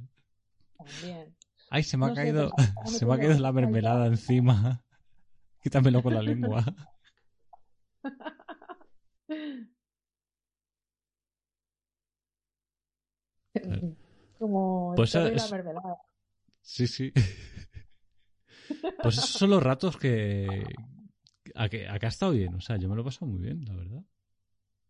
[0.78, 1.36] También.
[1.70, 2.66] Ay, se me ha No caído, pues,
[2.98, 4.84] se me ha caído la mermelada encima.
[5.62, 6.64] Quítamelo con la lengua.
[14.38, 15.98] Como Pues la mermelada.
[16.62, 17.12] Sí, sí.
[19.02, 20.64] Pues esos son los ratos que...
[21.54, 23.40] A que, a que ha estado bien, o sea, yo me lo he pasado muy
[23.40, 24.02] bien, la verdad.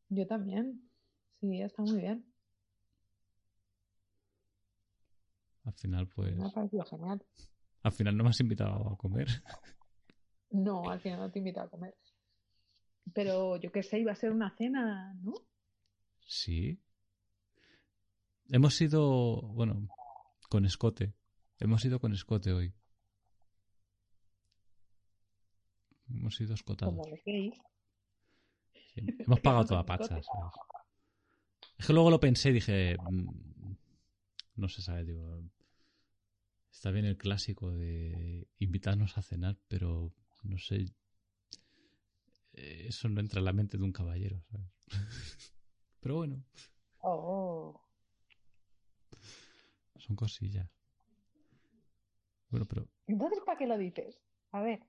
[0.09, 0.89] Yo también.
[1.41, 2.25] Sí, está muy bien.
[5.65, 6.37] Al final, pues...
[6.37, 7.25] Me ha parecido genial.
[7.83, 9.29] Al final no me has invitado a comer.
[10.51, 11.97] No, al final no te invito a comer.
[13.13, 15.33] Pero yo qué sé, iba a ser una cena, ¿no?
[16.21, 16.79] Sí.
[18.49, 19.89] Hemos ido, bueno,
[20.49, 21.15] con escote.
[21.59, 22.75] Hemos ido con escote hoy.
[26.13, 26.95] Hemos ido escotados.
[26.95, 27.53] Como de gay.
[28.95, 30.09] Sí, Hemos pagado toda pacha.
[30.09, 30.27] ¿sabes?
[31.79, 32.97] Es que luego lo pensé y dije.
[32.99, 33.75] mm,
[34.57, 35.43] No se sabe, digo.
[36.71, 40.87] Está bien el clásico de invitarnos a cenar, pero no sé.
[42.55, 44.71] eh, Eso no entra en la mente de un caballero, ¿sabes?
[46.01, 46.45] Pero bueno,
[47.05, 47.81] Oh.
[49.99, 50.69] son cosillas.
[52.49, 54.21] Bueno, pero Entonces, ¿para qué lo dices?
[54.51, 54.81] A ver.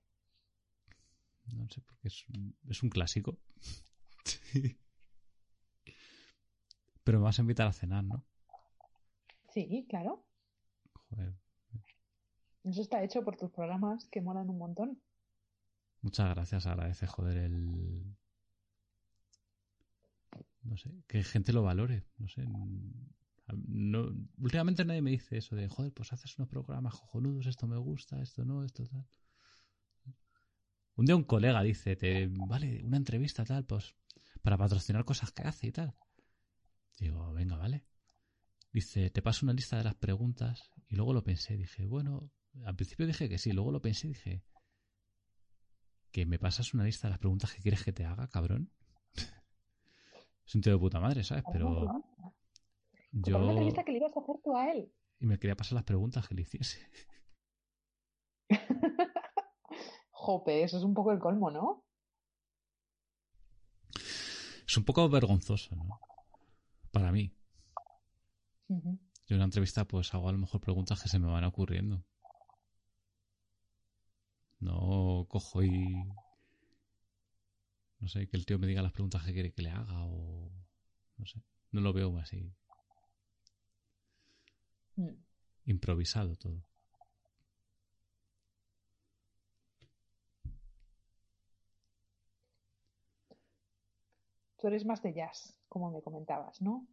[1.47, 3.37] No sé, porque es, un- es un clásico.
[4.25, 4.77] Sí.
[7.03, 8.23] Pero me vas a invitar a cenar, ¿no?
[9.53, 10.23] Sí, claro.
[11.09, 11.35] Joder,
[12.63, 15.01] Eso está hecho por tus programas que molan un montón.
[16.01, 18.15] Muchas gracias, agradece, joder, el...
[20.63, 22.45] No sé, que gente lo valore, no sé.
[23.67, 27.77] No, últimamente nadie me dice eso de, joder, pues haces unos programas cojonudos, esto me
[27.77, 29.05] gusta, esto no, esto tal.
[30.95, 33.95] Un día un colega dice, te, vale, una entrevista tal, pues,
[34.41, 35.95] para patrocinar cosas que hace y tal.
[36.99, 37.83] Digo, venga, vale.
[38.71, 42.31] Dice, te paso una lista de las preguntas y luego lo pensé, dije, bueno,
[42.65, 44.43] al principio dije que sí, luego lo pensé y dije,
[46.11, 48.71] que me pasas una lista de las preguntas que quieres que te haga, cabrón.
[50.45, 51.43] es un tío de puta madre, ¿sabes?
[51.51, 52.03] Pero
[53.11, 53.37] yo...
[53.37, 54.91] una entrevista que le ibas a hacer tú a él.
[55.19, 56.87] Y me quería pasar las preguntas que le hiciese.
[60.23, 61.83] Jope, eso es un poco el colmo, ¿no?
[64.65, 65.99] Es un poco vergonzoso, ¿no?
[66.91, 67.35] Para mí.
[68.69, 72.05] Yo en una entrevista pues hago a lo mejor preguntas que se me van ocurriendo.
[74.61, 75.93] No cojo y...
[77.99, 80.49] No sé, que el tío me diga las preguntas que quiere que le haga o...
[81.17, 81.43] No sé.
[81.71, 82.49] No lo veo así.
[84.95, 85.15] Mm.
[85.65, 86.63] Improvisado todo.
[94.63, 96.87] Tú eres más de jazz, como me comentabas, ¿no?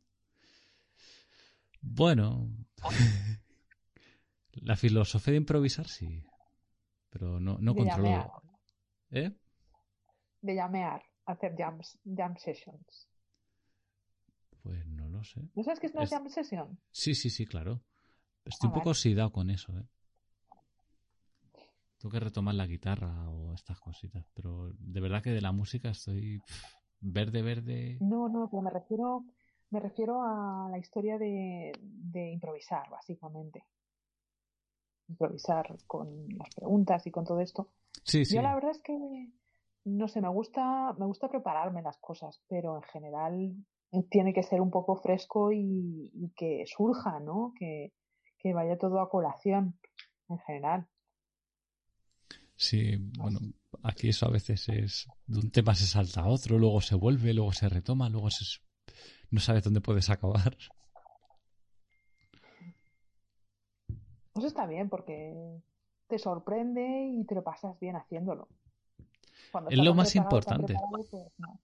[1.80, 2.48] Bueno,
[4.54, 6.24] la filosofía de improvisar sí,
[7.10, 8.08] pero no, no De controlo.
[8.08, 8.32] llamear.
[9.12, 9.30] ¿Eh?
[10.40, 13.06] De llamear, hacer jams, jam sessions.
[14.64, 15.40] Pues no lo sé.
[15.54, 16.76] ¿No sabes qué es una Es- jam session?
[16.90, 17.84] Sí, sí, sí, claro.
[18.44, 19.84] Estoy Ah, un poco oxidado con eso, ¿eh?
[21.98, 25.90] Tengo que retomar la guitarra o estas cositas, pero de verdad que de la música
[25.90, 26.42] estoy
[27.00, 27.98] verde, verde.
[28.00, 29.24] No, no, pero me refiero,
[29.70, 33.64] me refiero a la historia de, de improvisar, básicamente.
[35.08, 37.72] Improvisar con las preguntas y con todo esto.
[38.04, 38.36] Sí, sí.
[38.36, 38.96] Yo la verdad es que,
[39.84, 43.54] no sé, me gusta, me gusta prepararme las cosas, pero en general
[44.08, 47.52] tiene que ser un poco fresco y, y que surja, ¿no?
[47.58, 47.92] Que,
[48.38, 49.78] que vaya todo a colación,
[50.28, 50.86] en general.
[52.54, 53.40] Sí, bueno,
[53.82, 57.32] aquí eso a veces es de un tema se salta a otro, luego se vuelve,
[57.34, 58.44] luego se retoma, luego se
[59.30, 60.56] no sabes dónde puedes acabar.
[64.32, 65.60] Pues está bien porque
[66.08, 68.48] te sorprende y te lo pasas bien haciéndolo.
[69.52, 70.74] Cuando Es lo más importante.
[70.90, 71.60] pues no.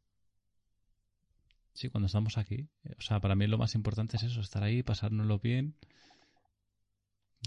[1.74, 2.68] Sí, cuando estamos aquí.
[2.84, 5.76] eh, O sea, para mí lo más importante es eso, estar ahí, pasárnoslo bien.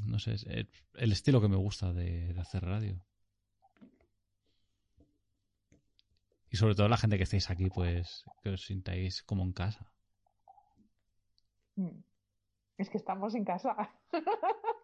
[0.05, 3.01] No sé, es el, el estilo que me gusta de, de hacer radio.
[6.51, 9.91] Y sobre todo la gente que estéis aquí, pues que os sintáis como en casa.
[11.75, 12.01] Mm.
[12.77, 13.75] Es que estamos en casa.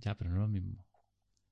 [0.00, 0.86] Ya, pero no es lo mismo.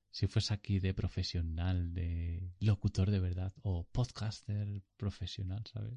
[0.09, 5.93] Si fuese aquí de profesional, de locutor de verdad, o podcaster profesional, ¿sabes?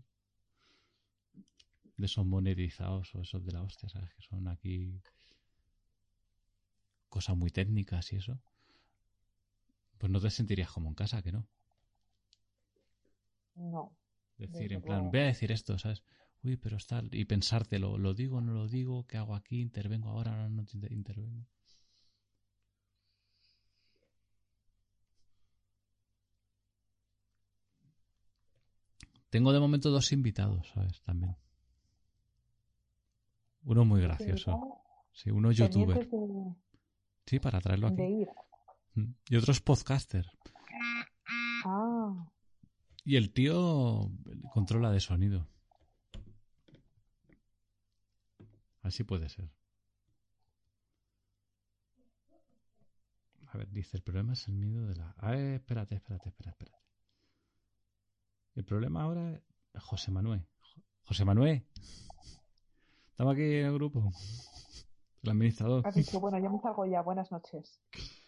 [1.97, 4.13] De esos monetizados o esos de la hostia, ¿sabes?
[4.15, 5.01] Que son aquí
[7.09, 8.39] cosas muy técnicas y eso.
[9.97, 11.49] Pues no te sentirías como en casa, que no.
[13.55, 13.97] No.
[14.39, 15.13] Decir, en plan, luego.
[15.13, 16.03] voy a decir esto, ¿sabes?
[16.43, 17.03] Uy, pero está...
[17.13, 19.07] Y pensártelo, ¿lo digo no lo digo?
[19.07, 19.61] ¿Qué hago aquí?
[19.61, 20.33] ¿Intervengo ahora?
[20.37, 21.47] No, no te- intervengo.
[29.31, 31.01] Tengo de momento dos invitados, ¿sabes?
[31.03, 31.37] También.
[33.65, 34.83] Uno muy gracioso.
[35.13, 36.09] Sí, uno youtuber.
[37.27, 38.27] Sí, para traerlo aquí.
[38.95, 39.15] Mm.
[39.29, 40.27] Y otro es podcaster.
[43.05, 44.11] Y el tío
[44.53, 45.49] controla de sonido.
[48.83, 49.51] Así puede ser.
[53.47, 55.15] A ver, dice, el problema es el miedo de la...
[55.19, 56.83] Ah, espérate, espérate, espérate, espérate.
[58.55, 59.43] El problema ahora
[59.75, 60.47] es José Manuel.
[61.05, 61.67] José Manuel.
[63.11, 64.11] Estamos aquí en el grupo.
[65.23, 65.87] El administrador.
[65.87, 67.03] Has dicho, bueno, yo me salgo ya.
[67.03, 67.81] Buenas noches.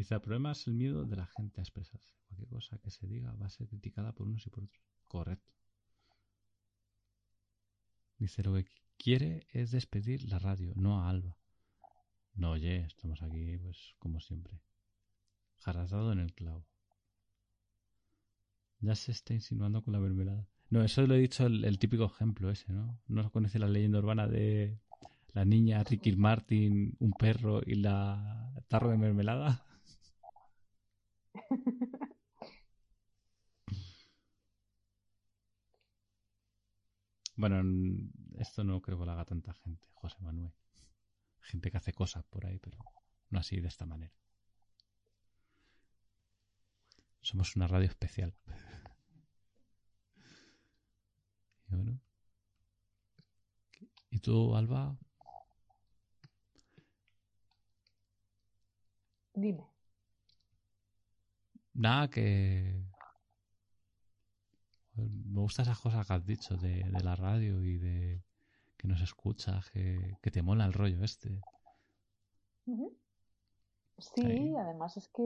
[0.00, 2.14] Dice, el problema es el miedo de la gente a expresarse.
[2.26, 4.82] Cualquier cosa que se diga va a ser criticada por unos y por otros.
[5.06, 5.52] Correcto.
[8.16, 8.64] Dice, lo que
[8.96, 11.36] quiere es despedir la radio, no a Alba.
[12.32, 14.62] No, oye, estamos aquí, pues, como siempre.
[15.58, 16.66] Jarrasado en el clavo.
[18.78, 20.48] Ya se está insinuando con la mermelada.
[20.70, 22.98] No, eso lo he dicho el, el típico ejemplo ese, ¿no?
[23.06, 24.80] ¿No conoce la leyenda urbana de
[25.34, 29.66] la niña Ricky Martin, un perro y la tarro de mermelada?
[37.40, 37.62] Bueno,
[38.38, 40.52] esto no creo que lo haga tanta gente, José Manuel.
[41.40, 42.76] Gente que hace cosas por ahí, pero
[43.30, 44.12] no así de esta manera.
[47.22, 48.34] Somos una radio especial.
[51.70, 51.98] Y bueno.
[54.10, 54.98] ¿Y tú, Alba?
[59.34, 59.79] Dime.
[61.74, 62.82] Nada, que...
[64.96, 68.22] Me gustan esas cosas que has dicho de, de la radio y de
[68.76, 71.40] que nos escuchas, que, que te mola el rollo este.
[73.98, 74.54] Sí, Ahí.
[74.56, 75.22] además es que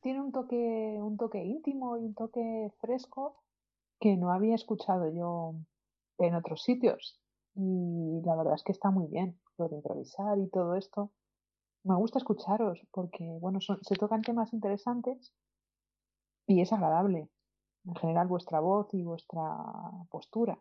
[0.00, 3.42] tiene un toque, un toque íntimo y un toque fresco
[4.00, 5.54] que no había escuchado yo
[6.18, 7.20] en otros sitios.
[7.54, 11.10] Y la verdad es que está muy bien lo de improvisar y todo esto.
[11.84, 15.32] Me gusta escucharos porque, bueno, son- se tocan temas interesantes
[16.50, 17.28] y es agradable.
[17.84, 19.40] En general, vuestra voz y vuestra
[20.10, 20.58] postura.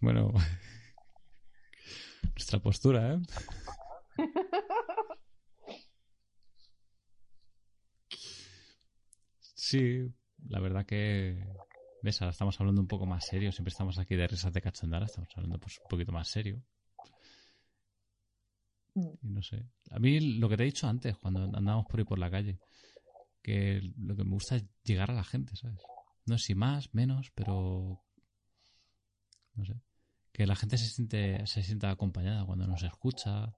[0.00, 0.32] Bueno,
[2.34, 3.18] nuestra postura, ¿eh?
[9.54, 10.12] Sí,
[10.48, 11.44] la verdad que...
[12.02, 12.22] ¿Ves?
[12.22, 13.52] Ahora estamos hablando un poco más serio.
[13.52, 15.04] Siempre estamos aquí de risas de cachondara.
[15.04, 16.62] Estamos hablando pues, un poquito más serio.
[18.94, 19.08] Mm.
[19.22, 19.66] Y no sé.
[19.90, 22.58] A mí lo que te he dicho antes, cuando andábamos por ahí por la calle,
[23.42, 25.80] que lo que me gusta es llegar a la gente, ¿sabes?
[26.26, 28.02] No sé si más, menos, pero...
[29.54, 29.80] No sé.
[30.32, 33.56] Que la gente se siente, se sienta acompañada cuando nos escucha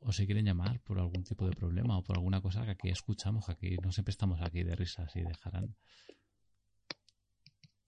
[0.00, 2.90] o se quieren llamar por algún tipo de problema o por alguna cosa que aquí
[2.90, 5.74] escuchamos, que aquí no siempre estamos aquí de risas y de jarán.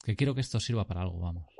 [0.02, 1.55] Que quiero que esto sirva para algo, vamos.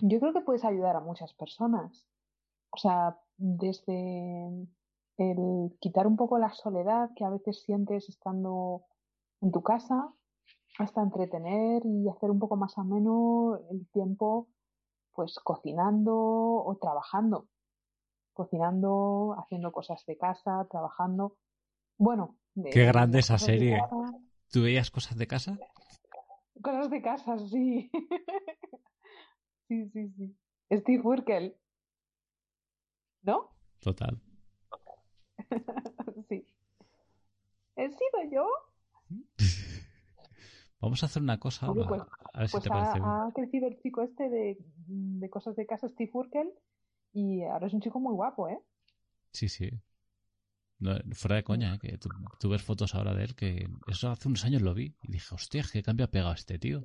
[0.00, 2.06] Yo creo que puedes ayudar a muchas personas.
[2.70, 4.66] O sea, desde
[5.16, 8.82] el quitar un poco la soledad que a veces sientes estando
[9.40, 10.12] en tu casa,
[10.78, 14.48] hasta entretener y hacer un poco más ameno el tiempo,
[15.12, 17.46] pues cocinando o trabajando.
[18.32, 21.36] Cocinando, haciendo cosas de casa, trabajando.
[21.96, 23.80] Bueno, de- Qué grande esa serie.
[24.50, 25.56] ¿Tú veías cosas de casa?
[26.60, 27.90] Cosas de casa, sí.
[29.68, 30.36] Sí, sí, sí.
[30.70, 31.56] Steve Urkel.
[33.22, 33.50] ¿No?
[33.80, 34.20] Total.
[36.28, 36.46] Sí.
[37.76, 38.46] ¿He sido yo?
[40.80, 42.02] Vamos a hacer una cosa, Oye, pues-
[42.32, 43.04] a ver si Pues te parece bien.
[43.04, 44.56] ha, ha crecido el chico este de,
[44.86, 46.52] de cosas de casa, Steve Urkel,
[47.12, 48.58] y ahora es un chico muy guapo, ¿eh?
[49.32, 49.70] Sí, sí.
[50.78, 51.78] No, fuera de coña, ¿eh?
[51.80, 52.08] que tú,
[52.38, 55.34] tú ves fotos ahora de él, que eso hace unos años lo vi y dije,
[55.34, 56.84] hostia, qué cambio ha pegado este tío.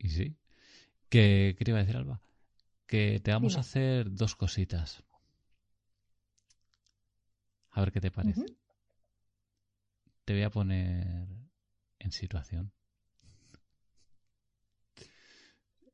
[0.00, 0.36] Y sí.
[1.08, 2.22] Que, ¿Qué te iba a decir, Alba?
[2.86, 5.04] Que te vamos a hacer dos cositas.
[7.70, 8.46] A ver qué te parece.
[10.24, 11.28] Te voy a poner
[11.98, 12.72] en situación.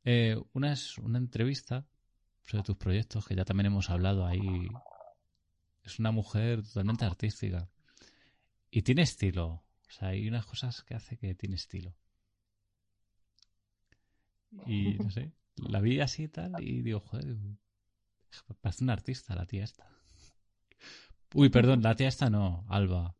[0.04, 1.84] Eh, una es una entrevista
[2.44, 4.68] sobre tus proyectos, que ya también hemos hablado ahí.
[5.82, 7.68] Es una mujer totalmente artística.
[8.70, 9.46] Y tiene estilo.
[9.48, 11.96] O sea, hay unas cosas que hace que tiene estilo.
[14.66, 17.36] Y no sé, la vi así y tal y digo, joder,
[18.60, 19.88] parece una artista la tía esta.
[21.34, 23.16] Uy, perdón, la tía esta no, Alba.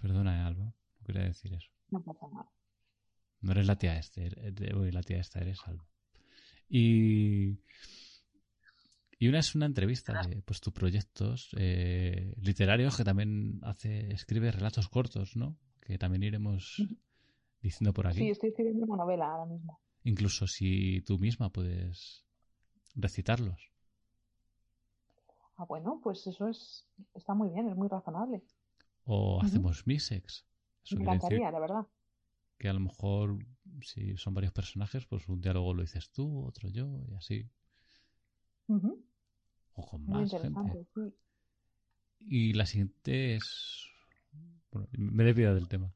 [0.00, 0.64] Perdona, eh, Alba.
[0.64, 1.70] No quería decir eso.
[1.90, 2.50] No pasa nada.
[3.40, 5.86] No eres la tía este, eres- uy, la tía esta eres Alba.
[6.68, 7.58] Y
[9.18, 14.50] y una es una entrevista de pues tus proyectos eh, literarios que también hace escribe
[14.50, 15.56] relatos cortos, ¿no?
[15.82, 16.76] Que también iremos
[17.60, 18.18] diciendo por aquí.
[18.18, 19.80] Sí, estoy escribiendo una novela ahora mismo.
[20.04, 22.24] Incluso si tú misma puedes
[22.94, 23.70] recitarlos.
[25.56, 28.42] Ah, bueno, pues eso es está muy bien, es muy razonable.
[29.04, 30.46] O hacemos misex.
[30.84, 31.86] Eso Me encantaría, la verdad.
[32.58, 33.38] que a lo mejor
[33.82, 37.48] si son varios personajes, pues un diálogo lo dices tú, otro yo y así.
[39.74, 40.86] O con Muy más gente.
[40.94, 41.14] sí.
[42.20, 43.88] Y la siguiente es.
[44.92, 45.92] Me he del tema.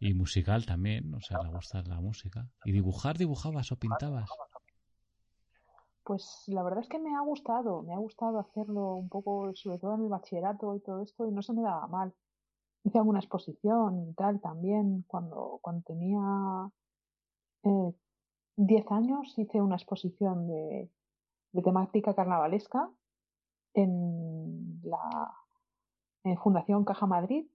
[0.00, 2.46] Y musical también, o sea, le gusta la música.
[2.64, 4.28] ¿Y dibujar, dibujabas o pintabas?
[6.02, 9.78] Pues la verdad es que me ha gustado, me ha gustado hacerlo un poco, sobre
[9.78, 12.12] todo en el bachillerato y todo esto, y no se me daba mal.
[12.82, 16.70] Hice alguna exposición y tal también, cuando, cuando tenía
[17.62, 17.94] eh,
[18.56, 20.90] 10 años hice una exposición de,
[21.52, 22.90] de temática carnavalesca
[23.72, 25.34] en la
[26.24, 27.46] en Fundación Caja Madrid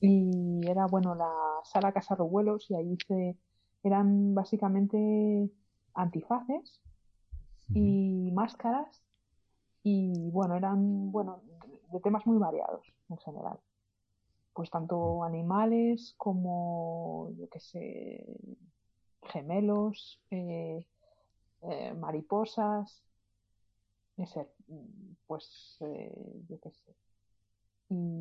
[0.00, 1.32] y era bueno la
[1.64, 3.36] sala Casa Revuelos y ahí hice
[3.82, 5.50] eran básicamente
[5.94, 6.80] antifaces
[7.74, 9.02] y máscaras
[9.82, 11.42] y bueno eran bueno
[11.92, 13.58] de temas muy variados en general.
[14.52, 18.26] Pues tanto animales como yo qué sé
[19.22, 20.84] gemelos eh,
[21.62, 23.02] eh, mariposas
[24.16, 24.46] ese,
[25.26, 26.94] pues eh, yo qué sé.
[27.88, 28.19] Y, y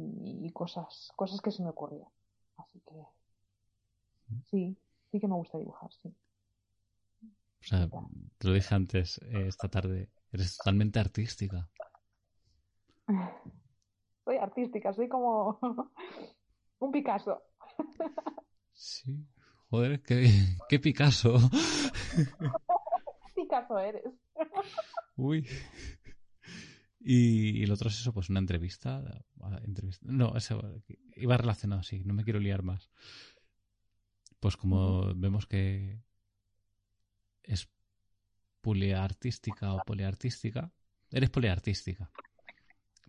[0.60, 2.12] cosas cosas que se me ocurrían
[2.58, 2.96] así que
[4.52, 4.78] sí
[5.10, 6.14] sí que me gusta dibujar sí
[7.62, 7.88] O sea,
[8.38, 11.68] te lo dije antes, eh, esta tarde, eres totalmente artística.
[14.26, 15.60] soy artística, soy como
[16.80, 17.44] un Picasso.
[18.74, 19.28] Sí.
[19.70, 20.30] Joder, qué,
[20.70, 21.38] qué Picasso.
[23.36, 24.14] Picasso eres.
[25.18, 25.46] Uy.
[27.00, 29.24] Y, y lo otro es eso, pues una entrevista.
[29.64, 30.84] entrevista no, eso
[31.16, 32.90] iba relacionado así, no me quiero liar más.
[34.40, 36.02] Pues como vemos que
[37.44, 37.70] es
[38.62, 40.72] poliartística o poliartística,
[41.12, 42.12] eres poliartística.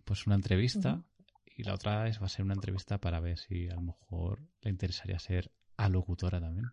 [0.05, 1.03] Pues una entrevista
[1.45, 4.41] y la otra es, va a ser una entrevista para ver si a lo mejor
[4.61, 6.67] le interesaría ser alocutora también.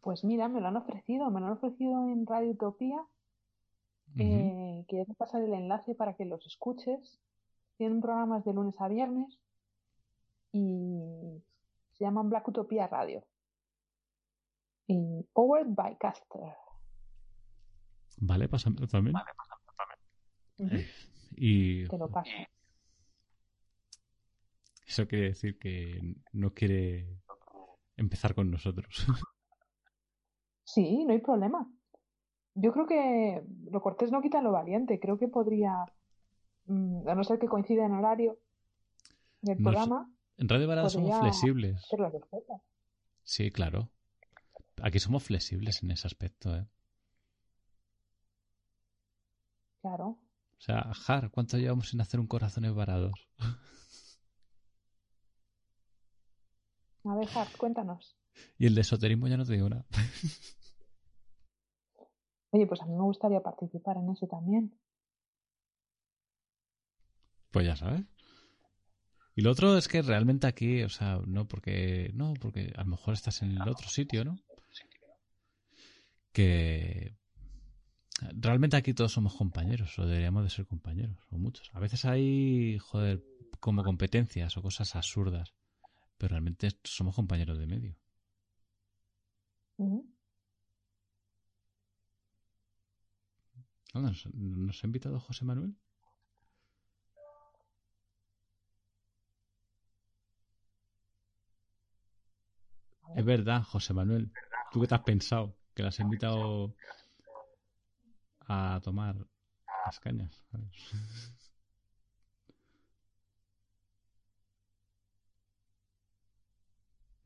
[0.00, 3.04] Pues mira, me lo han ofrecido, me lo han ofrecido en Radio Utopía.
[4.18, 7.20] Eh, quiero pasar el enlace para que los escuches.
[7.76, 9.38] Tienen programas de lunes a viernes
[10.52, 11.42] y
[11.92, 13.24] se llaman Black Utopía Radio.
[14.86, 16.40] Y Powered by Caster.
[18.18, 19.16] Vale, pásamelo también.
[20.58, 20.86] Eh,
[21.32, 22.30] y Te lo paso.
[24.86, 26.00] eso quiere decir que
[26.32, 27.18] no quiere
[27.96, 29.06] empezar con nosotros.
[30.68, 31.70] Sí, no hay problema.
[32.58, 34.98] Yo creo que lo cortés no quita lo valiente.
[34.98, 35.84] Creo que podría,
[36.64, 38.38] mm, a no ser que coincida en horario
[39.42, 41.86] del programa, En Radio Varada somos flexibles.
[41.98, 42.12] las.
[43.22, 43.90] Sí, claro.
[44.82, 46.66] Aquí somos flexibles en ese aspecto, ¿eh?
[49.82, 50.06] Claro.
[50.08, 53.28] O sea, Jar, ¿cuánto llevamos sin hacer un corazones varados?
[57.04, 58.16] A ver, Hart, cuéntanos.
[58.58, 59.86] Y el de esoterismo ya no te digo nada.
[62.50, 64.78] Oye, pues a mí me gustaría participar en eso también.
[67.50, 68.04] Pues ya sabes.
[69.34, 72.10] Y lo otro es que realmente aquí, o sea, no porque.
[72.14, 74.38] No, porque a lo mejor estás en el otro sitio, ¿no?
[76.32, 77.16] Que.
[78.32, 81.70] Realmente aquí todos somos compañeros, o deberíamos de ser compañeros, o muchos.
[81.74, 83.22] A veces hay, joder,
[83.60, 85.54] como competencias o cosas absurdas,
[86.16, 87.96] pero realmente somos compañeros de medio.
[93.96, 95.74] Anda, ¿Nos, ha invitado José Manuel?
[103.16, 104.30] Es verdad, José Manuel.
[104.70, 105.56] ¿Tú qué te has pensado?
[105.74, 106.74] Que las has invitado
[108.40, 109.16] a tomar
[109.86, 110.44] las cañas.
[110.50, 110.70] ¿sabes?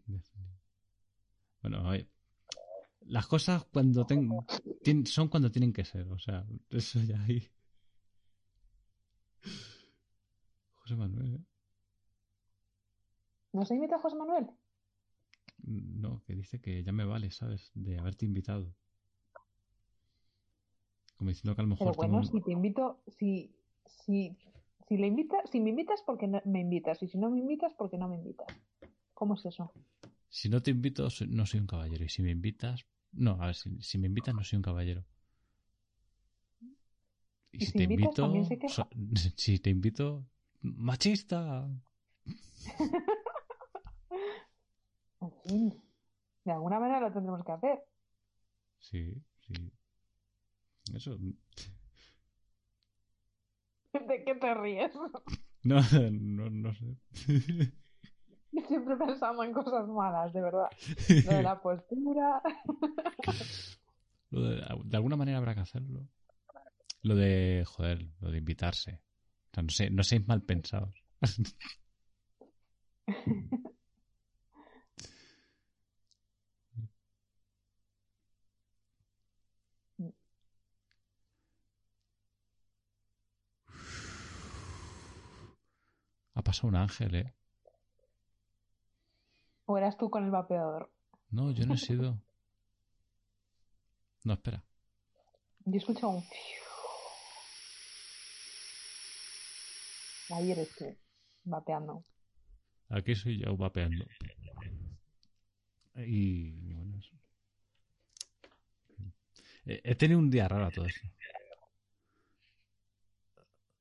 [1.62, 2.08] Bueno, oye,
[3.10, 7.42] las cosas cuando ten- son cuando tienen que ser, o sea, eso ya ahí.
[10.74, 11.44] José Manuel, ¿eh?
[13.52, 14.46] ¿Nos invita José Manuel?
[15.62, 17.70] No, que dice que ya me vale, ¿sabes?
[17.74, 18.74] De haberte invitado.
[21.16, 23.54] Como diciendo que a lo Pero mejor tengo bueno, un- si te invito, si,
[23.86, 24.36] si,
[24.88, 27.02] si le invitas, si me invitas, porque no me invitas?
[27.02, 28.48] Y si no me invitas, porque no me invitas?
[29.14, 29.72] ¿Cómo es eso?
[30.28, 32.04] Si no te invito, no soy un caballero.
[32.04, 32.86] Y si me invitas...
[33.12, 35.04] No, a ver, si, si me invitas no soy un caballero.
[37.52, 38.44] Y, ¿Y si te invitas, invito...
[38.44, 38.88] se so-
[39.36, 40.26] si te invito...
[40.62, 41.68] ¡Machista!
[46.44, 47.78] De alguna manera lo tendremos que hacer.
[48.78, 49.14] Sí,
[49.46, 49.54] sí.
[50.94, 51.16] Eso...
[53.92, 54.92] ¿De qué te ríes?
[55.62, 55.80] No,
[56.10, 56.96] no, no sé.
[58.68, 60.68] Siempre pensamos en cosas malas, de verdad.
[61.26, 62.42] Lo de la postura.
[64.30, 66.06] Lo de, de alguna manera habrá que hacerlo.
[67.02, 69.00] Lo de, joder, lo de invitarse.
[69.50, 70.94] O sea, no, sé, no seáis mal pensados.
[86.34, 87.34] Ha pasado un ángel, ¿eh?
[89.70, 90.90] ¿O eras tú con el vapeador?
[91.30, 92.20] No, yo no he sido.
[94.24, 94.64] No, espera.
[95.64, 96.24] Yo escucho un...
[100.34, 100.86] Ahí eres tú,
[101.44, 102.04] vapeando.
[102.88, 104.04] Aquí soy yo vapeando.
[105.94, 107.14] Y bueno, eso.
[109.66, 111.06] He he tenido un día raro a todo esto.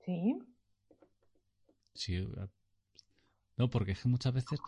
[0.06, 0.38] ¿Sí?
[1.96, 2.28] Sí.
[3.58, 4.60] No, porque es que muchas veces.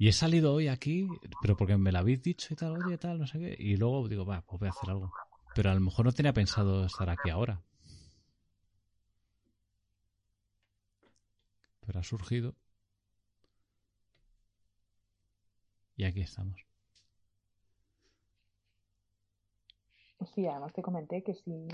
[0.00, 3.18] Y he salido hoy aquí, pero porque me lo habéis dicho y tal, oye, tal,
[3.18, 3.54] no sé qué.
[3.58, 5.12] Y luego digo, va, pues voy a hacer algo.
[5.52, 7.60] Pero a lo mejor no tenía pensado estar aquí ahora.
[11.84, 12.54] Pero ha surgido.
[15.96, 16.66] Y aquí estamos.
[20.34, 21.68] Sí, además te comenté que si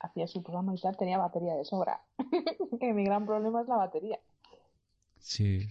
[0.00, 2.00] hacía su programa y tal, tenía batería de sobra.
[2.80, 4.18] que mi gran problema es la batería.
[5.20, 5.68] Sí.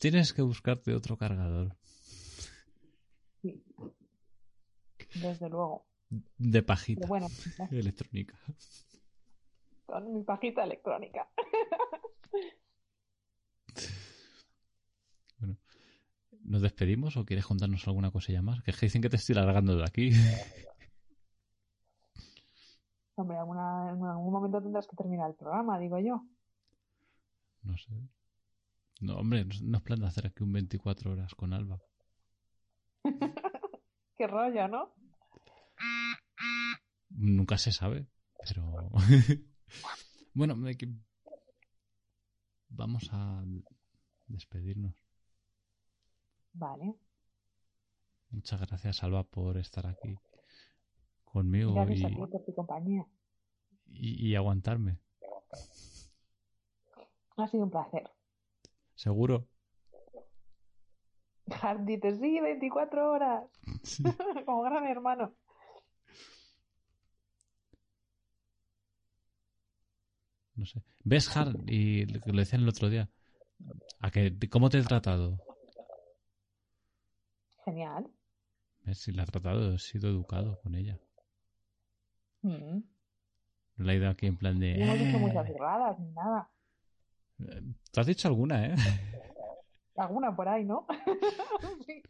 [0.00, 1.76] Tienes que buscarte otro cargador.
[3.42, 3.62] Sí.
[5.14, 5.86] Desde luego.
[6.38, 7.26] De pajita Pero bueno,
[7.70, 8.38] electrónica.
[9.86, 11.28] con mi pajita electrónica.
[16.44, 18.62] ¿Nos despedimos o quieres contarnos alguna cosilla más?
[18.62, 20.10] Que dicen que te estoy largando de aquí.
[23.16, 26.24] Hombre, alguna- en algún momento tendrás que terminar el programa, digo yo.
[27.64, 27.90] No sé.
[29.00, 31.80] No, hombre, no es plan de hacer aquí un 24 horas con Alba.
[34.16, 34.94] Qué rollo, ¿no?
[37.10, 38.06] Nunca se sabe,
[38.48, 38.90] pero...
[40.34, 40.92] bueno, que-
[42.68, 43.44] vamos a
[44.26, 44.94] despedirnos.
[46.52, 46.94] Vale.
[48.30, 50.18] Muchas gracias, Alba, por estar aquí
[51.24, 53.06] conmigo y, por tu compañía.
[53.86, 54.98] y- y aguantarme.
[57.36, 58.10] Ha sido un placer.
[58.98, 59.46] ¿Seguro?
[61.62, 63.44] Hart dice, sí, 24 horas.
[63.84, 64.02] Sí.
[64.44, 65.34] Como gran hermano.
[70.56, 70.82] No sé.
[71.04, 71.54] ¿Ves, Har?
[71.66, 73.08] Y lo decían el otro día.
[74.00, 75.38] ¿A que, ¿Cómo te he tratado?
[77.64, 78.10] Genial.
[78.84, 78.98] ¿Ves?
[78.98, 80.98] Si la he tratado, he sido educado con ella.
[82.42, 82.78] Mm.
[83.76, 84.76] No la he ido aquí en plan de...
[84.78, 85.20] No hemos dicho "Eh".
[85.20, 86.50] muchas burradas ni nada.
[87.40, 87.62] Eh,
[87.92, 88.74] Tú has dicho alguna, ¿eh?
[89.96, 90.86] Alguna por ahí, ¿no?
[91.86, 92.02] Sí.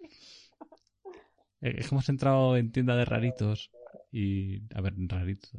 [1.61, 3.71] Eh, Es que hemos entrado en tienda de raritos
[4.13, 4.63] y...
[4.75, 5.51] A ver, raritos.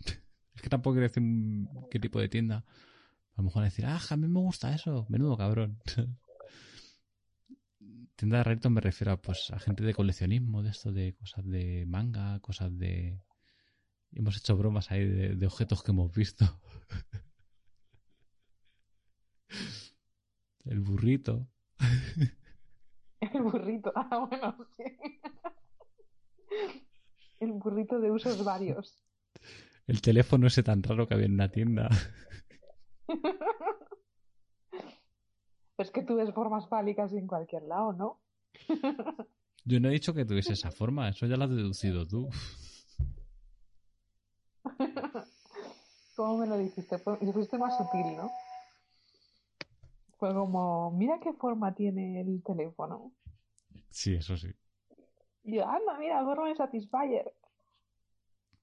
[0.54, 1.22] Es que tampoco quiero decir
[1.90, 2.64] qué tipo de tienda.
[3.34, 5.06] A lo mejor decir, ah, a mí me gusta eso.
[5.08, 5.78] Menudo cabrón.
[8.16, 11.44] tienda de raritos me refiero a, pues, a gente de coleccionismo, de esto, de cosas
[11.46, 13.20] de manga, cosas de...
[14.10, 16.60] Hemos hecho bromas ahí de, de objetos que hemos visto.
[20.68, 21.46] El burrito.
[23.20, 23.92] El burrito.
[23.94, 24.84] Ah, bueno, sí.
[27.40, 29.02] El burrito de usos varios.
[29.86, 31.88] El teléfono ese tan raro que había en una tienda.
[35.78, 38.20] Es que tú ves formas fálicas en cualquier lado, ¿no?
[39.64, 42.28] Yo no he dicho que tuviese esa forma, eso ya lo has deducido tú.
[46.16, 47.00] ¿Cómo me lo dijiste?
[47.20, 48.28] Y fuiste más sutil, ¿no?
[50.18, 53.12] Fue como, mira qué forma tiene el teléfono.
[53.90, 54.48] Sí, eso sí.
[55.44, 57.32] Y yo, anda, mira, forma de Satisfyer.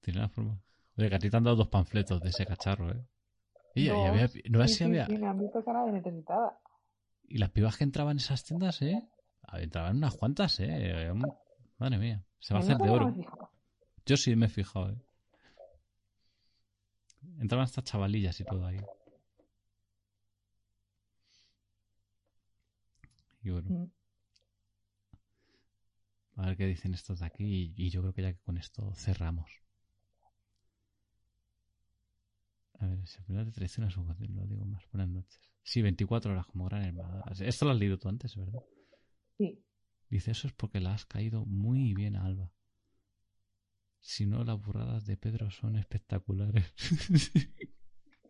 [0.00, 0.60] Tiene la forma.
[0.98, 3.04] Oye, que a ti te han dado dos panfletos de ese cacharro, ¿eh?
[3.74, 3.98] Y, y Dos.
[4.08, 5.06] había, no Sí, si sí, había.
[5.06, 6.58] sí, me han visto cara de necesitada.
[7.28, 9.02] Y las pibas que entraban en esas tiendas, ¿eh?
[9.54, 11.12] Entraban unas cuantas, ¿eh?
[11.78, 13.14] Madre mía, se va a hacer de no oro.
[14.06, 14.98] Yo sí me he fijado, ¿eh?
[17.40, 18.78] Entraban estas chavalillas y todo ahí.
[23.54, 23.90] Mm.
[26.36, 27.44] a ver qué dicen estos de aquí.
[27.44, 29.50] Y, y yo creo que ya que con esto cerramos.
[32.78, 34.84] A ver, si al final te traiciona su lo digo más.
[34.92, 35.40] Buenas noches.
[35.62, 37.24] Sí, 24 horas como gran hermana.
[37.40, 38.60] Esto lo has leído tú antes, ¿verdad?
[39.38, 39.62] Sí.
[40.08, 42.52] Dice, eso es porque la has caído muy bien a Alba.
[44.00, 46.72] Si no, las burradas de Pedro son espectaculares.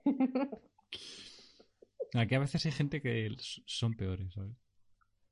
[2.15, 3.37] Aquí a veces hay gente que
[3.67, 4.57] son peores, ¿sabes?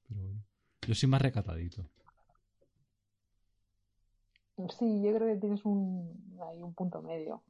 [0.09, 0.45] Pero bueno.
[0.87, 1.89] Yo soy más recatadito.
[4.79, 7.43] Sí, yo creo que tienes un, ahí un punto medio.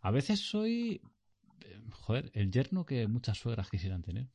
[0.00, 1.00] A veces soy,
[1.60, 4.28] eh, joder, el yerno que muchas suegras quisieran tener.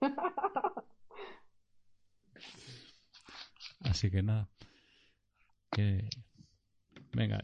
[3.80, 4.48] Así que nada.
[5.70, 6.08] Que...
[7.12, 7.42] Venga,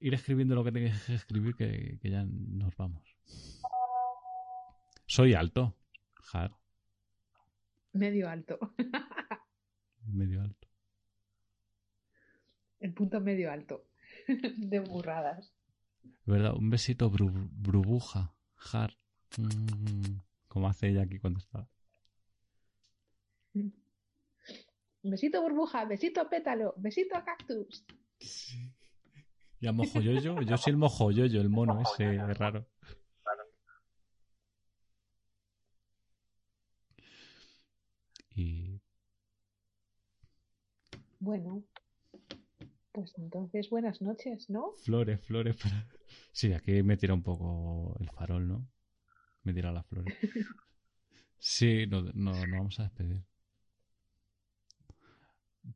[0.00, 3.11] ir escribiendo lo que tengas que escribir, que, que ya nos vamos.
[5.12, 5.76] Soy alto,
[6.14, 6.56] Jar,
[7.92, 8.58] Medio alto.
[10.06, 10.68] medio alto.
[12.80, 13.84] El punto medio alto.
[14.56, 15.52] De burradas.
[16.24, 16.54] ¿Verdad?
[16.56, 18.96] Un besito bru- burbuja, Jar.
[19.36, 20.16] Mm,
[20.48, 21.68] como hace ella aquí cuando está.
[25.02, 27.84] Besito burbuja, besito pétalo, besito cactus.
[29.60, 32.66] Y a mojoyoyo, yo soy el mojoyoyo, el mono ese raro.
[41.22, 41.62] Bueno,
[42.90, 44.72] pues entonces buenas noches, ¿no?
[44.84, 45.86] flores, flores para...
[46.32, 48.68] Sí, aquí me tira un poco el farol, ¿no?
[49.44, 50.12] Me tira las flores.
[51.38, 53.24] Sí, no, no, no vamos a despedir.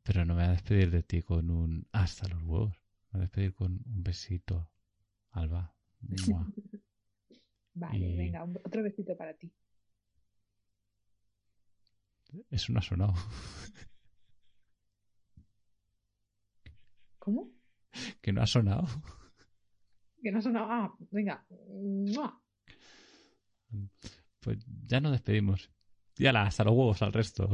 [0.03, 2.73] Pero no me voy a despedir de ti con un hasta los huevos.
[3.11, 4.69] Me voy a despedir con un besito,
[5.31, 5.73] Alba.
[5.99, 6.47] Mua.
[7.73, 9.51] Vale, Y- venga, un- otro besito para ti.
[12.49, 13.13] Eso no ha sonado.
[17.27, 17.51] ¿Cómo?
[18.21, 18.87] Que no ha sonado.
[20.23, 20.85] Que no sonaba.
[20.85, 21.45] Ah, venga.
[21.49, 22.41] ¡Mua!
[24.39, 25.69] Pues ya nos despedimos.
[26.17, 27.49] Y ala, hasta los huevos al resto.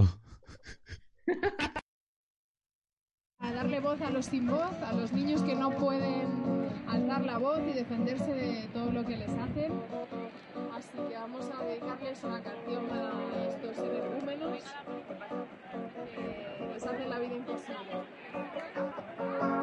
[3.40, 7.40] a darle voz a los sin voz, a los niños que no pueden alzar la
[7.40, 9.74] voz y defenderse de todo lo que les hacen.
[10.72, 14.64] Así que vamos a dedicarles una canción a estos energúmenos
[16.60, 19.63] que les hacen la vida imposible.